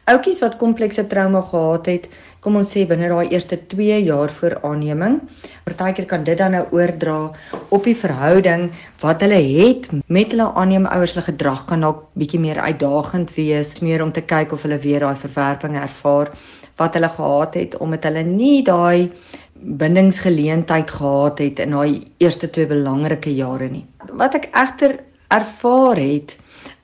Oukies 0.05 0.39
wat 0.39 0.57
komplekse 0.57 1.07
trauma 1.07 1.41
gehad 1.41 1.85
het, 1.85 2.07
kom 2.39 2.55
ons 2.55 2.71
sê 2.75 2.85
binne 2.87 3.09
daai 3.09 3.29
eerste 3.29 3.57
2 3.67 4.03
jaar 4.03 4.29
voor 4.29 4.57
aanneming. 4.61 5.21
Partykeer 5.63 6.05
kan 6.05 6.23
dit 6.23 6.37
dan 6.37 6.51
nou 6.51 6.65
oordra 6.71 7.31
op 7.69 7.83
die 7.83 7.95
verhouding 7.95 8.71
wat 8.99 9.21
hulle 9.21 9.41
het 9.41 9.89
met 10.07 10.31
hulle 10.31 10.53
aanneemouers. 10.53 11.13
Hulle 11.13 11.25
gedrag 11.25 11.65
kan 11.65 11.81
dalk 11.81 12.03
bietjie 12.13 12.39
meer 12.39 12.59
uitdagend 12.59 13.33
wees, 13.35 13.79
meer 13.79 14.03
om 14.03 14.11
te 14.11 14.21
kyk 14.21 14.51
of 14.51 14.61
hulle 14.61 14.77
weer 14.77 14.99
daai 14.99 15.15
verwerping 15.15 15.75
ervaar 15.75 16.31
wat 16.77 16.93
hulle 16.93 17.09
gehad 17.09 17.53
het 17.53 17.77
omdat 17.77 18.03
hulle 18.03 18.23
nie 18.23 18.63
daai 18.63 19.11
bindingsgeleentheid 19.53 20.91
gehad 20.91 21.39
het 21.39 21.59
in 21.59 21.75
daai 21.75 22.03
eerste 22.17 22.49
twee 22.49 22.67
belangrike 22.67 23.35
jare 23.35 23.69
nie. 23.69 23.85
Wat 24.11 24.35
ek 24.35 24.49
egter 24.51 24.97
ervaar 25.33 25.97
het 25.97 26.37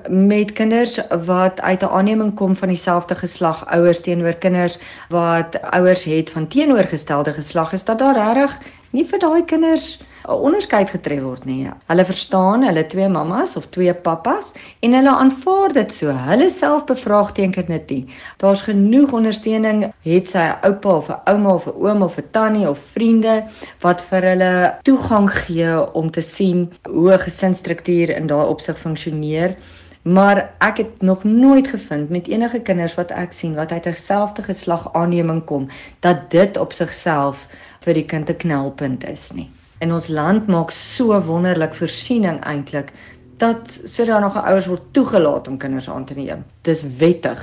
met 0.07 0.51
kinders 0.51 0.99
wat 1.25 1.61
uit 1.61 1.81
'n 1.83 1.91
aanneming 1.97 2.35
kom 2.35 2.55
van 2.55 2.67
dieselfde 2.67 3.15
geslag 3.15 3.65
ouers 3.65 4.01
teenoor 4.01 4.33
kinders 4.33 4.77
wat 5.09 5.61
ouers 5.61 6.03
het 6.03 6.29
van 6.29 6.47
teenoorgestelde 6.47 7.33
geslag 7.33 7.73
is 7.73 7.83
dat 7.83 7.99
daar 7.99 8.15
regtig 8.15 8.57
nie 8.89 9.05
vir 9.05 9.19
daai 9.19 9.45
kinders 9.45 9.99
'n 10.29 10.41
onderskeid 10.47 10.89
getref 10.93 11.21
word 11.25 11.45
nie. 11.45 11.69
Hulle 11.89 12.05
verstaan 12.05 12.63
hulle 12.67 12.85
twee 12.85 13.07
mammas 13.09 13.55
of 13.57 13.65
twee 13.73 13.93
pappas 13.93 14.53
en 14.85 14.93
hulle 14.93 15.13
aanvaar 15.23 15.73
dit 15.73 15.93
so. 15.93 16.13
Hulle 16.29 16.49
self 16.53 16.85
bevraagteken 16.85 17.65
dit 17.67 17.89
nie. 17.89 18.05
Daar's 18.37 18.61
genoeg 18.67 19.13
ondersteuning, 19.19 19.87
het 20.05 20.29
sy 20.29 20.45
'n 20.45 20.59
oupa 20.69 20.95
of 20.95 21.09
'n 21.09 21.21
ouma 21.31 21.53
of 21.53 21.65
'n 21.67 21.75
oom 21.81 22.01
of 22.03 22.17
'n 22.17 22.29
tannie 22.31 22.69
of 22.69 22.79
vriende 22.93 23.43
wat 23.81 24.01
vir 24.01 24.21
hulle 24.21 24.53
toegang 24.83 25.29
gee 25.31 25.93
om 25.93 26.11
te 26.11 26.21
sien 26.21 26.71
hoe 26.83 27.13
'n 27.13 27.25
gesinsstruktuur 27.27 28.09
in 28.09 28.27
daai 28.27 28.47
opsig 28.47 28.77
funksioneer. 28.77 29.55
Maar 30.01 30.51
ek 30.57 30.77
het 30.77 31.01
nog 31.01 31.23
nooit 31.23 31.67
gevind 31.67 32.09
met 32.09 32.27
enige 32.27 32.59
kinders 32.59 32.95
wat 32.95 33.11
ek 33.11 33.31
sien 33.31 33.55
wat 33.55 33.71
uit 33.71 33.85
'n 33.85 33.93
selfde 33.93 34.43
geslag 34.43 34.93
aanneming 34.93 35.45
kom 35.45 35.67
dat 35.99 36.29
dit 36.31 36.57
op 36.57 36.73
sigself 36.73 37.47
vir 37.79 37.93
die 37.93 38.05
kind 38.05 38.29
'n 38.29 38.37
knelpunt 38.37 39.09
is 39.09 39.31
nie. 39.31 39.49
En 39.79 39.93
ons 39.95 40.07
land 40.07 40.47
maak 40.47 40.71
so 40.75 41.15
wonderlik 41.23 41.75
voorsiening 41.75 42.39
eintlik 42.43 42.91
dat 43.39 43.79
sodat 43.85 44.19
nog 44.19 44.35
ouers 44.35 44.67
word 44.67 44.91
toegelaat 44.91 45.47
om 45.47 45.57
kinders 45.57 45.89
aan 45.89 46.05
te 46.05 46.13
neem. 46.17 46.43
Dis 46.67 46.83
wettig. 46.99 47.39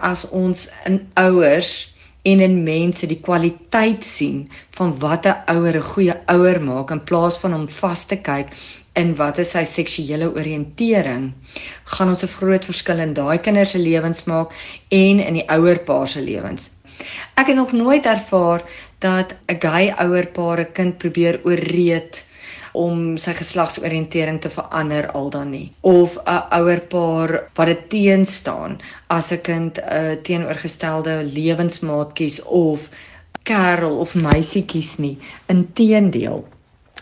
As 0.00 0.28
ons 0.30 0.68
in 0.88 1.02
ouers 1.20 1.72
en 2.22 2.40
in 2.40 2.62
mense 2.64 3.06
die 3.06 3.20
kwaliteit 3.20 4.04
sien 4.04 4.48
van 4.78 4.94
wat 5.04 5.26
'n 5.26 5.36
ouer 5.54 5.76
'n 5.76 5.90
goeie 5.92 6.16
ouer 6.34 6.60
maak 6.62 6.90
in 6.90 7.04
plaas 7.04 7.38
van 7.38 7.54
om 7.54 7.68
vas 7.68 8.06
te 8.06 8.16
kyk 8.16 8.48
in 8.94 9.14
wat 9.14 9.38
is 9.38 9.50
sy 9.50 9.64
seksuele 9.64 10.28
oriëntering, 10.34 11.32
gaan 11.84 12.08
ons 12.08 12.24
'n 12.24 12.36
groot 12.38 12.64
verskil 12.64 12.98
in 12.98 13.14
daai 13.14 13.38
kinders 13.38 13.70
se 13.70 13.78
lewens 13.78 14.24
maak 14.24 14.50
en 14.88 15.20
in 15.20 15.34
die 15.34 15.48
ouerpaar 15.48 16.08
se 16.08 16.20
lewens. 16.20 16.70
Ek 17.34 17.46
het 17.46 17.56
nog 17.56 17.72
nooit 17.72 18.06
ervaar 18.06 18.62
dat 18.98 19.34
'n 19.46 19.60
gay 19.64 19.92
ouerpaar 20.04 20.60
'n 20.60 20.72
kind 20.72 20.98
probeer 20.98 21.40
ooreed 21.44 22.24
om 22.72 23.16
sy 23.16 23.32
geslagsoriëntering 23.32 24.40
te 24.40 24.50
verander 24.50 25.10
al 25.10 25.30
dan 25.30 25.50
nie 25.50 25.72
of 25.80 26.18
'n 26.24 26.42
ouerpaar 26.58 27.50
wat 27.54 27.66
dit 27.66 27.88
teenstaan 27.88 28.80
as 29.06 29.32
'n 29.32 29.40
kind 29.40 29.80
'n 29.80 30.20
teenoorgestelde 30.22 31.24
lewensmaat 31.24 32.12
kies 32.12 32.42
of 32.42 32.88
kerel 33.42 33.98
of 33.98 34.14
meisie 34.14 34.64
kies 34.64 34.96
nie 34.98 35.18
inteendeel 35.46 36.44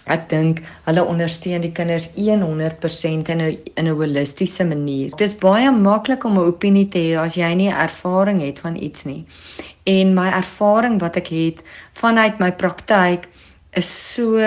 Ek 0.07 0.29
dink 0.31 0.61
hulle 0.87 1.03
ondersteun 1.03 1.65
die 1.65 1.73
kinders 1.75 2.05
100% 2.15 3.31
in 3.35 3.41
'n 3.43 3.59
in 3.75 3.89
'n 3.89 3.97
holistiese 4.01 4.65
manier. 4.65 5.11
Dit 5.11 5.21
is 5.21 5.35
baie 5.35 5.71
maklik 5.71 6.25
om 6.25 6.39
'n 6.39 6.47
opinie 6.53 6.89
te 6.89 6.99
hê 6.99 7.19
as 7.19 7.35
jy 7.35 7.55
nie 7.55 7.71
ervaring 7.71 8.41
het 8.41 8.59
van 8.59 8.77
iets 8.77 9.05
nie. 9.05 9.25
En 9.87 10.15
my 10.15 10.27
ervaring 10.35 10.99
wat 11.01 11.17
ek 11.21 11.31
het 11.31 11.65
vanuit 11.95 12.39
my 12.43 12.51
praktyk 12.59 13.29
is 13.79 13.91
so 14.15 14.43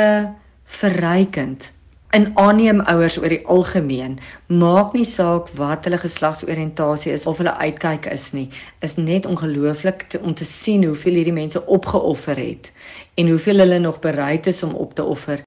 verrykend. 0.79 1.71
In 2.11 2.31
aanneem 2.41 2.79
ouers 2.89 3.19
oor 3.21 3.29
die 3.29 3.45
algemeen 3.45 4.17
maak 4.47 4.95
nie 4.97 5.05
saak 5.05 5.51
wat 5.59 5.85
hulle 5.85 5.99
geslagsoriëntasie 6.01 7.13
is 7.13 7.27
of 7.29 7.37
hulle 7.37 7.53
uitkyk 7.57 8.07
is 8.09 8.31
nie 8.33 8.47
is 8.85 8.97
net 8.97 9.27
ongelooflik 9.29 10.07
om 10.21 10.33
te 10.33 10.47
sien 10.47 10.87
hoeveel 10.89 11.21
hierdie 11.21 11.35
mense 11.35 11.61
opgeoffer 11.65 12.41
het 12.41 12.71
en 13.15 13.29
hoeveel 13.29 13.61
hulle 13.61 13.79
nog 13.79 14.01
bereid 14.01 14.49
is 14.49 14.63
om 14.65 14.73
op 14.73 14.97
te 14.97 15.05
offer 15.05 15.45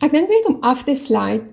Ek 0.00 0.14
dink 0.16 0.30
net 0.32 0.46
om 0.48 0.62
af 0.64 0.86
te 0.88 0.94
sluit, 0.96 1.44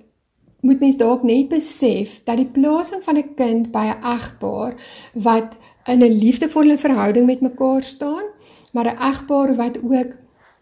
moet 0.64 0.80
mens 0.80 0.96
dalk 1.00 1.24
net 1.28 1.50
besef 1.52 2.22
dat 2.24 2.40
die 2.40 2.48
plasing 2.48 3.04
van 3.04 3.18
'n 3.20 3.34
kind 3.36 3.72
by 3.72 3.86
'n 3.92 4.04
egpaar 4.16 4.74
wat 5.14 5.58
in 5.88 6.04
'n 6.04 6.18
liefdevolle 6.24 6.78
verhouding 6.78 7.26
met 7.26 7.42
mekaar 7.42 7.84
staan, 7.84 8.26
maar 8.72 8.86
'n 8.86 9.02
egpaar 9.12 9.56
wat 9.56 9.78
ook 9.84 10.12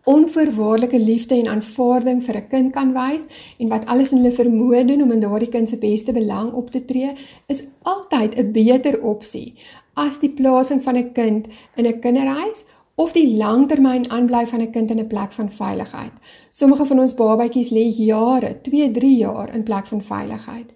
onvoorwaardelike 0.06 1.00
liefde 1.00 1.36
en 1.36 1.48
aanvaarding 1.48 2.24
vir 2.24 2.36
'n 2.36 2.48
kind 2.48 2.74
kan 2.74 2.94
wys 2.94 3.26
en 3.58 3.68
wat 3.68 3.86
alles 3.86 4.12
in 4.12 4.18
hulle 4.18 4.36
vermoë 4.42 4.86
doen 4.86 5.02
om 5.02 5.12
in 5.12 5.20
daardie 5.20 5.50
kind 5.50 5.70
se 5.70 5.78
beste 5.78 6.12
belang 6.12 6.52
op 6.54 6.72
te 6.72 6.86
tree, 6.86 7.12
is 7.48 7.64
altyd 7.82 8.38
'n 8.38 8.52
beter 8.52 9.02
opsie 9.02 9.54
as 9.94 10.20
die 10.20 10.30
plasing 10.30 10.84
van 10.84 10.98
'n 10.98 11.12
kind 11.12 11.48
in 11.76 11.88
'n 11.88 12.00
kinderhuis 12.00 12.64
of 12.96 13.12
die 13.12 13.38
langtermyn 13.38 14.10
aanbly 14.10 14.48
van 14.48 14.62
'n 14.62 14.72
kind 14.72 14.92
in 14.92 15.00
'n 15.00 15.08
plek 15.08 15.32
van 15.32 15.52
veiligheid. 15.52 16.14
Sommige 16.50 16.86
van 16.86 17.00
ons 17.00 17.14
babatjies 17.14 17.70
lê 17.70 17.86
jare, 17.96 18.62
2, 18.62 18.92
3 18.92 19.18
jaar 19.18 19.54
in 19.54 19.64
plek 19.64 19.86
van 19.86 20.02
veiligheid. 20.02 20.74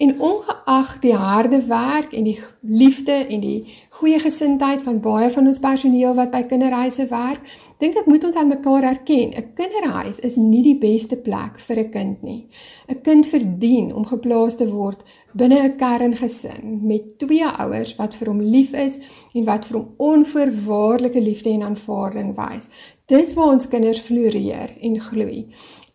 En 0.00 0.20
ongeag 0.20 0.98
die 0.98 1.14
harde 1.14 1.62
werk 1.66 2.12
en 2.12 2.24
die 2.24 2.38
liefde 2.60 3.12
en 3.12 3.40
die 3.40 3.72
goeie 3.90 4.18
gesindheid 4.18 4.82
van 4.82 5.00
baie 5.04 5.28
van 5.30 5.46
ons 5.46 5.60
personeel 5.60 6.14
wat 6.16 6.30
by 6.32 6.40
kinderhuise 6.48 7.04
werk, 7.10 7.42
dink 7.84 7.98
ek 8.00 8.08
moet 8.08 8.24
ons 8.24 8.38
aan 8.40 8.48
mekaar 8.48 8.86
erken. 8.94 9.34
'n 9.36 9.52
Kinderhuis 9.58 10.22
is 10.24 10.38
nie 10.40 10.62
die 10.62 10.78
beste 10.78 11.16
plek 11.16 11.60
vir 11.66 11.78
'n 11.78 11.90
kind 11.90 12.22
nie. 12.22 12.48
'n 12.88 13.00
Kind 13.02 13.26
verdien 13.26 13.94
om 13.94 14.06
geplaas 14.06 14.56
te 14.56 14.70
word 14.72 15.04
binne 15.34 15.58
'n 15.68 15.76
kerngesin 15.76 16.80
met 16.82 17.18
twee 17.18 17.44
ouers 17.44 17.96
wat 17.96 18.14
vir 18.14 18.28
hom 18.28 18.40
lief 18.40 18.72
is 18.72 18.98
en 19.34 19.44
wat 19.44 19.64
vir 19.66 19.78
hom 19.78 19.88
onvoorwaardelike 19.96 21.20
liefde 21.20 21.50
en 21.50 21.62
aanvaarding 21.62 22.34
wys. 22.36 22.68
Dis 23.06 23.34
waar 23.34 23.52
ons 23.52 23.68
kinders 23.68 24.00
floreer 24.00 24.70
en 24.80 25.00
groei. 25.00 25.46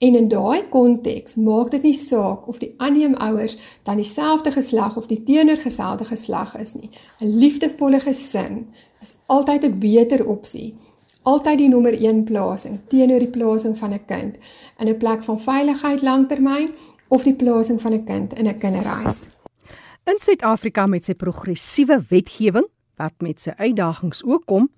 En 0.06 0.16
in 0.16 0.28
daai 0.30 0.68
konteks 0.70 1.36
maak 1.36 1.72
dit 1.74 1.86
nie 1.88 1.96
saak 1.98 2.48
of 2.52 2.60
die 2.62 2.74
aanneemouers 2.78 3.56
dan 3.88 3.98
dieselfde 3.98 4.52
geslag 4.54 4.98
of 5.00 5.08
die 5.10 5.22
teenoorgestelde 5.24 6.06
geslag 6.06 6.56
is 6.62 6.74
nie. 6.74 6.90
'n 7.20 7.38
Liefdevolle 7.42 8.00
gesin 8.00 8.68
is 9.02 9.16
altyd 9.26 9.64
'n 9.66 9.80
beter 9.80 10.26
opsie. 10.28 10.76
Altyd 11.24 11.58
die 11.58 11.70
nommer 11.70 11.94
1 11.94 12.24
plasing 12.24 12.80
teenoor 12.88 13.20
die 13.20 13.34
plasing 13.38 13.78
van 13.78 13.94
'n 13.94 14.06
kind 14.06 14.36
in 14.80 14.88
'n 14.88 14.98
plek 14.98 15.24
van 15.24 15.40
veiligheid 15.40 16.02
langtermyn 16.02 16.70
of 17.08 17.24
die 17.24 17.36
plasing 17.36 17.82
van 17.82 17.94
'n 17.94 18.06
kind 18.06 18.40
in 18.40 18.48
'n 18.48 18.58
kinderhuis. 18.58 19.28
In 20.04 20.20
Suid-Afrika 20.20 20.86
met 20.86 21.06
sy 21.06 21.14
progressiewe 21.14 22.04
wetgewing 22.10 22.68
wat 22.96 23.14
met 23.18 23.42
sy 23.42 23.52
uitdagings 23.58 24.24
ook 24.24 24.46
kom, 24.46 24.70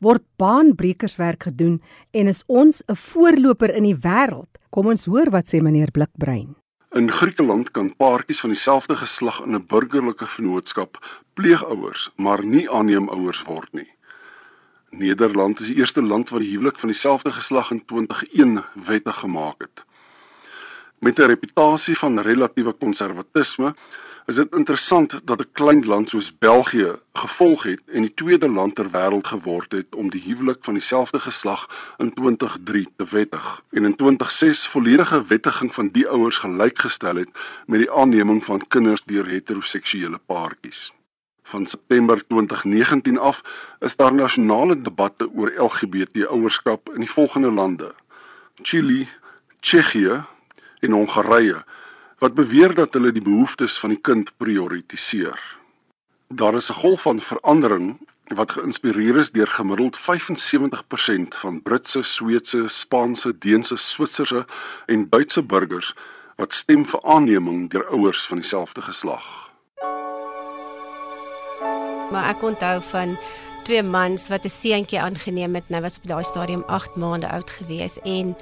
word 0.00 0.24
baanbrekerswerk 0.40 1.42
gedoen 1.48 1.80
en 2.10 2.26
is 2.26 2.42
ons 2.46 2.82
'n 2.88 2.96
voorloper 2.96 3.74
in 3.74 3.84
die 3.84 3.96
wêreld. 3.96 4.58
Kom 4.70 4.86
ons 4.86 5.04
hoor 5.04 5.30
wat 5.30 5.46
sê 5.52 5.60
meneer 5.60 5.90
Blikbrein. 5.90 6.56
In 6.92 7.10
Griekeland 7.10 7.70
kan 7.70 7.96
paartjies 7.96 8.40
van 8.40 8.50
dieselfde 8.50 8.96
geslag 8.96 9.40
in 9.44 9.54
'n 9.54 9.66
burgerlike 9.66 10.26
vennootskap 10.26 10.98
pleegouers, 11.34 12.10
maar 12.16 12.44
nie 12.44 12.70
aanneemouers 12.70 13.42
word 13.42 13.72
nie. 13.72 13.90
Nederland 14.90 15.60
is 15.60 15.66
die 15.66 15.76
eerste 15.76 16.02
land 16.02 16.30
wat 16.30 16.40
die 16.40 16.50
huwelik 16.50 16.78
van 16.78 16.90
dieselfde 16.90 17.32
geslag 17.32 17.70
in 17.70 17.84
2001 17.84 18.64
wettig 18.74 19.16
gemaak 19.16 19.60
het. 19.62 19.84
Met 20.98 21.18
'n 21.18 21.30
reputasie 21.30 21.98
van 21.98 22.18
relatiewe 22.18 22.72
konservatisme 22.72 23.74
is 24.30 24.36
dit 24.36 24.54
interessant 24.54 25.20
dat 25.24 25.40
'n 25.40 25.52
klein 25.52 25.84
land 25.86 26.08
soos 26.08 26.38
België 26.38 26.90
gevolg 27.12 27.62
het 27.62 27.80
en 27.86 28.02
die 28.02 28.14
tweede 28.14 28.48
land 28.48 28.74
ter 28.74 28.90
wêreld 28.90 29.26
geword 29.26 29.72
het 29.72 29.94
om 29.94 30.10
die 30.10 30.22
huwelik 30.22 30.58
van 30.60 30.74
dieselfde 30.74 31.18
geslag 31.18 31.62
in 31.96 32.12
2003 32.14 32.86
te 32.96 33.04
wettig 33.10 33.62
en 33.70 33.84
in 33.84 33.96
2006 33.96 34.68
volledige 34.68 35.24
wettiging 35.26 35.74
van 35.74 35.88
die 35.88 36.08
ouers 36.08 36.36
gelykgestel 36.36 37.16
het 37.16 37.30
met 37.66 37.78
die 37.78 37.92
aanneming 37.92 38.44
van 38.44 38.66
kinders 38.68 39.02
deur 39.04 39.26
heteroseksuele 39.26 40.18
paartjies. 40.26 40.92
Van 41.42 41.66
September 41.66 42.26
2019 42.26 43.18
af 43.18 43.42
is 43.78 43.96
daar 43.96 44.14
nasionale 44.14 44.80
debatte 44.80 45.30
oor 45.34 45.52
LGBT 45.56 46.26
ouerskap 46.26 46.90
in 46.94 47.00
die 47.00 47.10
volgende 47.10 47.50
lande: 47.50 47.94
Chili, 48.62 49.08
Tsjechië 49.60 50.22
en 50.80 50.90
Hongarye 50.90 51.64
wat 52.20 52.34
beweer 52.34 52.74
dat 52.74 52.92
hulle 52.94 53.12
die 53.16 53.24
behoeftes 53.24 53.78
van 53.80 53.94
die 53.94 54.00
kind 54.00 54.30
prioritiseer. 54.36 55.40
Daar 56.28 56.54
is 56.54 56.70
'n 56.70 56.80
golf 56.82 57.02
van 57.02 57.20
verandering 57.20 57.98
wat 58.34 58.50
geïnspireer 58.50 59.16
is 59.16 59.30
deur 59.30 59.46
gemiddeld 59.46 59.96
75% 59.98 61.34
van 61.34 61.62
Britse, 61.62 62.02
Sweedse, 62.02 62.68
Spaanse, 62.68 63.38
Deense, 63.38 63.76
Switserse 63.76 64.46
en 64.86 65.08
Duitse 65.08 65.42
burgers 65.42 65.94
wat 66.36 66.52
stem 66.52 66.86
vir 66.86 67.02
aanneming 67.02 67.70
deur 67.70 67.86
ouers 67.86 68.26
van 68.26 68.38
dieselfde 68.38 68.82
geslag. 68.82 69.50
Maar 72.10 72.28
ek 72.28 72.42
onthou 72.42 72.82
van 72.82 73.18
twee 73.70 73.82
mans 73.86 74.28
wat 74.28 74.44
'n 74.44 74.48
seentjie 74.48 75.00
aangeneem 75.00 75.54
het. 75.54 75.68
Nou 75.68 75.82
was 75.82 75.96
op 75.96 76.06
daai 76.06 76.24
stadium 76.24 76.62
8 76.66 76.96
maande 76.96 77.28
oud 77.28 77.50
gewees 77.50 77.98
en 78.02 78.36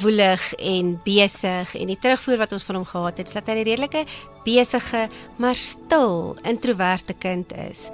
woelig 0.00 0.54
en 0.54 1.00
besig 1.04 1.74
en 1.76 1.86
die 1.86 1.98
terugvoer 1.98 2.36
wat 2.36 2.52
ons 2.52 2.62
van 2.62 2.74
hom 2.74 2.84
gehad 2.84 3.16
het, 3.18 3.26
is 3.26 3.32
dat 3.32 3.46
hy 3.46 3.52
'n 3.52 3.62
redelike 3.62 4.04
besige, 4.44 5.08
maar 5.36 5.54
stil, 5.54 6.36
introverte 6.42 7.14
kind 7.14 7.52
is. 7.52 7.90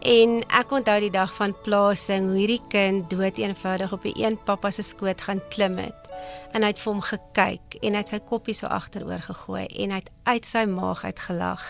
En 0.00 0.42
ek 0.48 0.70
onthou 0.70 1.00
die 1.00 1.10
dag 1.10 1.34
van 1.34 1.54
plasing 1.62 2.28
hoe 2.28 2.36
hierdie 2.36 2.62
kind 2.68 3.10
dood 3.10 3.38
eenvoudig 3.38 3.92
op 3.92 4.04
'n 4.04 4.22
een 4.22 4.38
pappa 4.44 4.70
se 4.70 4.82
skoot 4.82 5.20
gaan 5.20 5.40
klim 5.48 5.76
het 5.78 6.07
en 6.52 6.64
hy 6.64 6.70
het 6.72 6.80
vir 6.80 6.92
hom 6.92 7.02
gekyk 7.04 7.76
en 7.82 7.96
hy 7.96 8.02
het 8.02 8.12
sy 8.14 8.20
koppie 8.30 8.54
so 8.56 8.70
agteroor 8.72 9.20
gegooi 9.26 9.66
en 9.66 9.92
hy 9.92 10.00
het 10.00 10.10
uit 10.28 10.48
sy 10.48 10.64
maag 10.70 11.04
uit 11.04 11.20
gelag. 11.26 11.62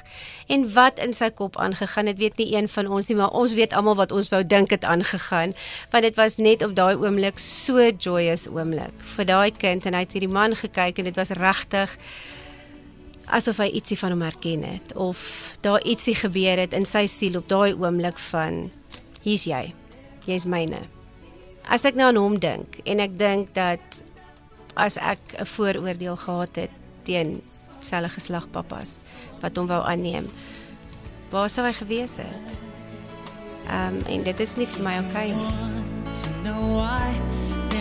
En 0.48 0.64
wat 0.74 1.02
in 1.02 1.12
sy 1.16 1.30
kop 1.34 1.58
aangegaan 1.58 2.10
het, 2.10 2.18
weet 2.18 2.38
nie 2.38 2.50
een 2.54 2.68
van 2.68 2.86
ons 2.86 3.10
nie, 3.10 3.18
maar 3.18 3.34
ons 3.36 3.54
weet 3.58 3.74
almal 3.76 3.98
wat 3.98 4.14
ons 4.14 4.30
wou 4.34 4.42
dink 4.46 4.74
het 4.74 4.84
aangegaan, 4.84 5.54
want 5.92 6.06
dit 6.06 6.18
was 6.18 6.38
net 6.38 6.64
op 6.66 6.74
daai 6.78 6.94
oomblik 6.96 7.38
so 7.42 7.90
joyous 7.90 8.48
oomblik 8.48 9.06
vir 9.16 9.28
daai 9.28 9.50
kind 9.52 9.86
en 9.86 9.96
hy 9.96 10.04
het 10.06 10.16
hierdie 10.16 10.32
man 10.32 10.56
gekyk 10.58 10.98
en 10.98 11.08
dit 11.10 11.18
was 11.18 11.34
regtig 11.38 11.96
asof 13.34 13.60
hy 13.60 13.68
ietsie 13.76 13.98
van 14.00 14.14
hom 14.14 14.24
herken 14.24 14.64
het 14.64 14.94
of 14.96 15.20
daar 15.64 15.82
ietsie 15.84 16.16
gebeur 16.16 16.60
het 16.60 16.76
in 16.76 16.86
sy 16.88 17.06
siel 17.10 17.38
op 17.40 17.48
daai 17.50 17.74
oomblik 17.76 18.18
van 18.30 18.68
hier's 19.24 19.46
jy. 19.48 19.68
Jy's 20.28 20.46
myne. 20.48 20.82
As 21.68 21.84
ek 21.88 21.96
nou 21.98 22.08
aan 22.10 22.20
hom 22.20 22.38
dink 22.40 22.80
en 22.88 23.02
ek 23.04 23.16
dink 23.20 23.52
dat 23.56 24.00
as 24.78 24.96
ek 24.96 25.20
'n 25.38 25.46
vooroordeel 25.46 26.16
gehad 26.16 26.54
het 26.56 26.70
teen 27.02 27.42
selfe 27.80 28.08
geslag 28.08 28.50
pappas 28.50 28.98
wat 29.40 29.56
hom 29.56 29.66
wou 29.66 29.82
aanneem. 29.84 30.26
Waar 31.30 31.50
sou 31.50 31.66
hy 31.66 31.72
gewees 31.72 32.16
het? 32.16 32.58
Ehm 33.66 33.96
um, 33.96 34.02
en 34.06 34.22
dit 34.22 34.40
is 34.40 34.54
nie 34.56 34.66
vir 34.66 34.82
my 34.82 34.98
okay 34.98 35.28
nie. 35.28 35.68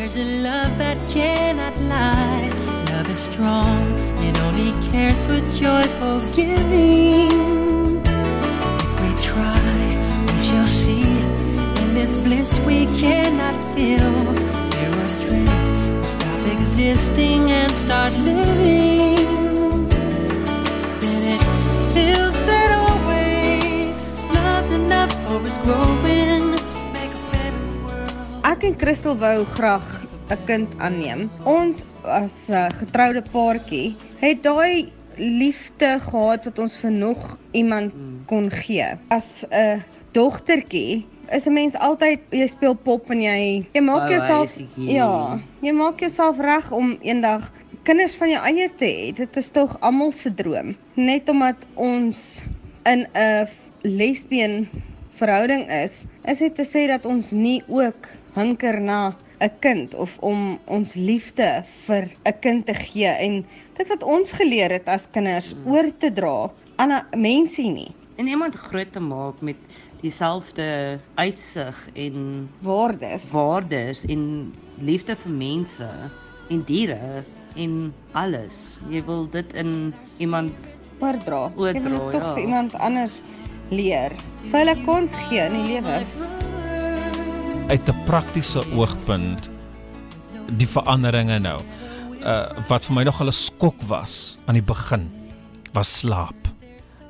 There's 0.07 0.15
a 0.15 0.41
love 0.41 0.77
that 0.77 0.97
cannot 1.09 1.75
lie. 1.81 2.49
Love 2.93 3.09
is 3.09 3.19
strong 3.19 3.91
and 4.23 4.37
only 4.37 4.71
cares 4.89 5.19
for 5.23 5.39
joyful 5.59 6.19
giving. 6.33 7.99
If 8.05 9.01
we 9.01 9.11
try, 9.21 10.23
we 10.27 10.39
shall 10.39 10.65
see 10.65 11.19
in 11.81 11.93
this 11.93 12.15
bliss 12.23 12.59
we 12.61 12.85
cannot 12.95 13.55
feel. 13.75 14.46
Existing 16.51 17.51
and 17.51 17.71
start 17.71 18.13
living. 18.23 19.15
Then 21.01 21.21
it 21.35 21.43
feels 21.93 22.37
that 22.49 22.69
always 22.87 23.97
love's 24.31 24.73
enough 24.73 25.13
for 25.25 25.41
us 25.43 25.57
growing. 25.65 26.51
Make 26.95 27.13
a 27.13 27.23
better 27.31 27.65
world. 27.83 28.13
Ek 28.43 28.63
en 28.63 28.75
Christel 28.79 29.17
wou 29.19 29.45
graag 29.57 29.87
'n 30.29 30.39
kind 30.45 30.69
aanneem. 30.79 31.29
Ons 31.43 31.83
as 32.03 32.49
'n 32.49 32.71
getroude 32.79 33.23
paartjie 33.31 33.95
het 34.19 34.43
daai 34.43 34.91
liefde 35.17 35.99
gehad 35.99 36.45
wat 36.45 36.59
ons 36.59 36.77
vir 36.77 36.91
nog 36.91 37.37
iemand 37.51 37.93
kon 38.25 38.51
gee. 38.51 38.97
As 39.09 39.45
'n 39.49 39.83
dogtertjie 40.11 41.05
is 41.31 41.45
'n 41.47 41.53
mens 41.53 41.75
altyd 41.75 42.19
jy 42.31 42.47
speel 42.47 42.75
pop 42.75 43.09
en 43.11 43.21
jy 43.21 43.65
jy 43.73 43.81
maak 43.81 44.09
jouself 44.09 44.57
ja, 44.75 45.39
jy 45.61 45.71
maak 45.71 45.99
jouself 45.99 46.39
reg 46.39 46.71
om 46.71 46.97
eendag 47.01 47.51
kinders 47.87 48.17
van 48.19 48.29
jou 48.29 48.41
eie 48.43 48.67
te 48.75 48.85
hê. 48.85 49.11
Dit 49.15 49.37
is 49.39 49.51
tog 49.55 49.77
almal 49.79 50.11
se 50.11 50.33
droom. 50.35 50.75
Net 50.99 51.29
omdat 51.31 51.63
ons 51.75 52.41
in 52.83 53.07
'n 53.13 53.47
lesbien 53.81 54.67
verhouding 55.15 55.71
is, 55.71 56.05
is 56.25 56.39
dit 56.39 56.55
te 56.55 56.65
sê 56.67 56.87
dat 56.87 57.05
ons 57.05 57.31
nie 57.31 57.63
ook 57.67 58.07
hinker 58.35 58.81
na 58.81 59.15
'n 59.39 59.51
kind 59.59 59.95
of 59.95 60.17
om 60.19 60.59
ons 60.65 60.93
liefde 60.93 61.63
vir 61.85 62.09
'n 62.25 62.39
kind 62.39 62.65
te 62.65 62.73
gee 62.73 63.07
en 63.07 63.45
dit 63.77 63.87
wat 63.87 64.03
ons 64.03 64.31
geleer 64.31 64.71
het 64.71 64.87
as 64.87 65.07
kinders 65.11 65.55
oor 65.65 65.91
te 65.99 66.11
dra 66.11 66.51
aan 66.75 66.91
'n 66.91 67.21
mensie 67.21 67.69
nie 67.69 67.93
en 68.17 68.27
iemand 68.27 68.55
groot 68.55 68.91
te 68.91 68.99
maak 68.99 69.41
met 69.41 69.55
dieselfde 70.01 70.99
uitsig 71.15 71.89
en 71.93 72.49
waardes 72.61 73.31
waardes 73.31 74.05
en 74.05 74.53
liefde 74.79 75.15
vir 75.15 75.33
mense 75.33 75.89
en 76.49 76.63
diere 76.67 77.23
en 77.55 77.93
alles 78.11 78.77
jy 78.89 79.01
wil 79.05 79.25
dit 79.33 79.53
in 79.53 79.93
iemand 80.17 80.71
oordra 80.99 81.47
oordra 81.55 81.73
jy 81.73 81.83
wil 81.83 81.97
dit 81.97 82.11
tog 82.17 82.23
ja. 82.23 82.33
vir 82.33 82.43
iemand 82.45 82.79
anders 82.79 83.21
leer 83.69 84.15
vir 84.47 84.59
hulle 84.61 84.77
kans 84.85 85.17
gee 85.27 85.43
in 85.43 85.59
die 85.61 85.75
lewe 85.75 86.01
uit 87.67 87.87
'n 87.89 88.03
praktiese 88.05 88.61
oogpunt 88.71 89.49
die 90.55 90.67
veranderinge 90.67 91.39
nou. 91.43 91.59
Uh 92.23 92.63
wat 92.67 92.85
vir 92.87 92.95
my 92.95 93.03
nog 93.03 93.21
'n 93.21 93.31
skok 93.31 93.81
was 93.87 94.37
aan 94.45 94.53
die 94.53 94.63
begin 94.63 95.09
was 95.73 95.97
slaap. 95.99 96.46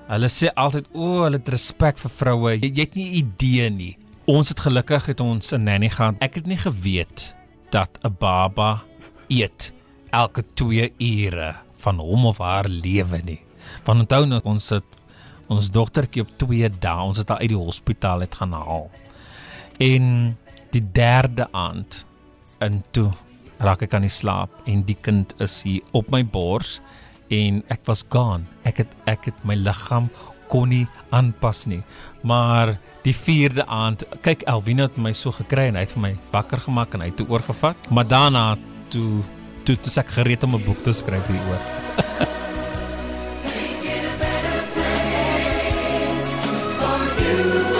Hulle 0.07 0.29
sê 0.31 0.47
altyd 0.55 0.85
o, 0.93 1.01
oh, 1.03 1.23
hulle 1.25 1.39
het 1.41 1.49
respek 1.51 1.97
vir 1.99 2.11
vroue. 2.13 2.53
Jy, 2.55 2.69
jy 2.71 2.85
het 2.85 2.93
nie 2.95 3.07
idee 3.19 3.71
nie. 3.73 3.93
Ons 4.31 4.51
het 4.53 4.61
gelukkig 4.63 5.09
het 5.11 5.23
ons 5.23 5.53
'n 5.53 5.63
nanny 5.63 5.89
gehad. 5.89 6.15
Ek 6.23 6.35
het 6.35 6.47
nie 6.47 6.57
geweet 6.57 7.35
dat 7.71 7.99
'n 8.03 8.15
baba 8.19 8.81
eet 9.27 9.71
elke 10.11 10.43
2 10.55 10.93
ure 10.99 11.55
van 11.77 11.99
hom 11.99 12.25
of 12.25 12.37
haar 12.37 12.67
lewe 12.67 13.19
nie. 13.23 13.41
Want 13.83 13.99
onthou 13.99 14.25
nou 14.25 14.41
ons 14.43 14.69
het 14.69 14.83
ons 15.47 15.71
dogtertjie 15.71 16.21
op 16.21 16.31
2 16.37 16.69
dae, 16.69 17.03
ons 17.03 17.17
het 17.17 17.29
haar 17.29 17.39
uit 17.39 17.49
die 17.49 17.57
hospitaal 17.57 18.19
het 18.19 18.35
gaan 18.35 18.51
haal. 18.51 18.89
En 19.79 20.37
die 20.71 20.83
derde 20.91 21.47
aand 21.51 22.05
in 22.59 22.83
toe 22.91 23.11
raak 23.57 23.81
ek 23.81 23.93
aan 23.93 24.05
die 24.05 24.13
slaap 24.13 24.49
en 24.65 24.83
die 24.83 24.97
kind 25.01 25.33
is 25.39 25.61
hier 25.63 25.81
op 25.91 26.11
my 26.11 26.23
bors 26.25 26.81
en 27.29 27.63
ek 27.73 27.83
was 27.85 28.05
gone. 28.09 28.45
Ek 28.67 28.83
het 28.83 28.91
ek 29.05 29.31
het 29.31 29.45
my 29.47 29.55
liggaam 29.55 30.09
kon 30.47 30.69
nie 30.71 30.85
aanpas 31.11 31.65
nie. 31.67 31.81
Maar 32.23 32.77
die 33.03 33.15
vierde 33.15 33.65
aand, 33.67 34.03
kyk 34.23 34.45
Elwina 34.47 34.87
het 34.87 34.97
my 34.99 35.13
so 35.15 35.31
gekry 35.35 35.67
en 35.69 35.79
hy 35.79 35.85
het 35.85 35.95
vir 35.95 36.05
my 36.07 36.13
wakker 36.31 36.63
gemaak 36.67 36.95
en 36.95 37.03
hy 37.03 37.11
het 37.11 37.19
toe 37.19 37.29
oorgevat. 37.31 37.91
Maar 37.91 38.07
daarna 38.07 38.45
toe 38.93 39.23
toe 39.67 39.75
toe 39.83 39.99
ek 39.99 40.15
gereed 40.19 40.43
om 40.43 40.55
'n 40.55 40.63
boek 40.63 40.83
te 40.83 40.93
skryf 40.93 41.27
hieroor. 41.27 41.63
Die 47.17 47.76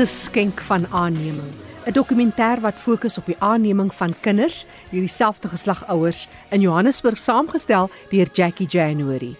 geskenk 0.00 0.60
van 0.64 0.86
aanneming. 0.96 1.52
'n 1.84 1.92
Dokumentêr 1.92 2.60
wat 2.60 2.80
fokus 2.80 3.18
op 3.18 3.26
die 3.26 3.36
aanneming 3.38 3.94
van 3.94 4.14
kinders 4.20 4.64
deur 4.90 5.04
dieselfde 5.04 5.48
geslag 5.48 5.84
ouers 5.92 6.28
in 6.48 6.60
Johannesburg 6.60 7.18
saamgestel 7.18 7.90
deur 8.08 8.28
Jackie 8.32 8.66
January. 8.66 9.36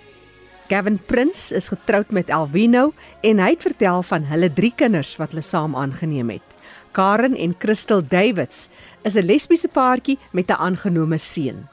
Gavin 0.68 0.99
Prince 1.07 1.55
is 1.55 1.68
getroud 1.68 2.11
met 2.11 2.29
Elwino 2.29 2.92
en 3.20 3.40
hy 3.40 3.51
het 3.51 3.62
vertel 3.62 4.03
van 4.03 4.29
hulle 4.29 4.53
drie 4.53 4.73
kinders 4.77 5.16
wat 5.16 5.33
hulle 5.33 5.42
saam 5.42 5.77
aangeneem 5.77 6.29
het. 6.29 6.49
Karen 6.92 7.37
en 7.37 7.57
Crystal 7.57 8.03
Davids 8.05 8.68
is 9.03 9.14
'n 9.16 9.25
lesbiese 9.25 9.68
paartjie 9.68 10.18
met 10.33 10.51
'n 10.51 10.61
aangenome 10.61 11.18
seun. 11.18 11.68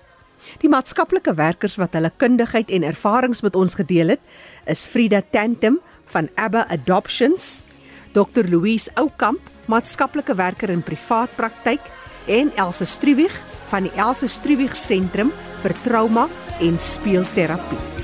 Die 0.59 0.69
maatskaplike 0.69 1.33
werkers 1.33 1.75
wat 1.75 1.93
hulle 1.93 2.11
kundigheid 2.17 2.69
en 2.71 2.83
ervarings 2.83 3.41
met 3.41 3.55
ons 3.55 3.73
gedeel 3.73 4.07
het, 4.07 4.21
is 4.65 4.87
Frida 4.87 5.21
Tantum 5.31 5.79
van 6.05 6.29
Abba 6.35 6.67
Adoptions, 6.69 7.67
Dr 8.17 8.49
Louise 8.49 8.89
Oukamp, 8.97 9.37
maatskaplike 9.69 10.33
werker 10.39 10.71
in 10.73 10.81
privaat 10.81 11.35
praktyk 11.37 11.83
en 12.25 12.49
Elsje 12.57 12.87
Struwig 12.89 13.35
van 13.69 13.85
die 13.85 13.93
Elsje 13.93 14.31
Struwig 14.31 14.73
Sentrum 14.73 15.29
vir 15.61 15.77
Trauma 15.85 16.25
en 16.57 16.81
Speelterapie. 16.81 17.96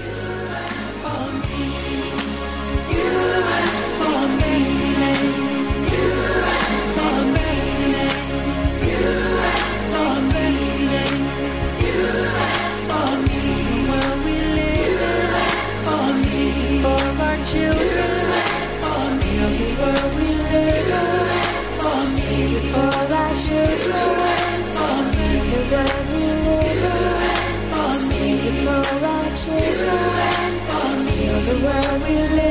The 31.63 31.69
world 31.69 32.01
we 32.03 32.15
live 32.35 32.42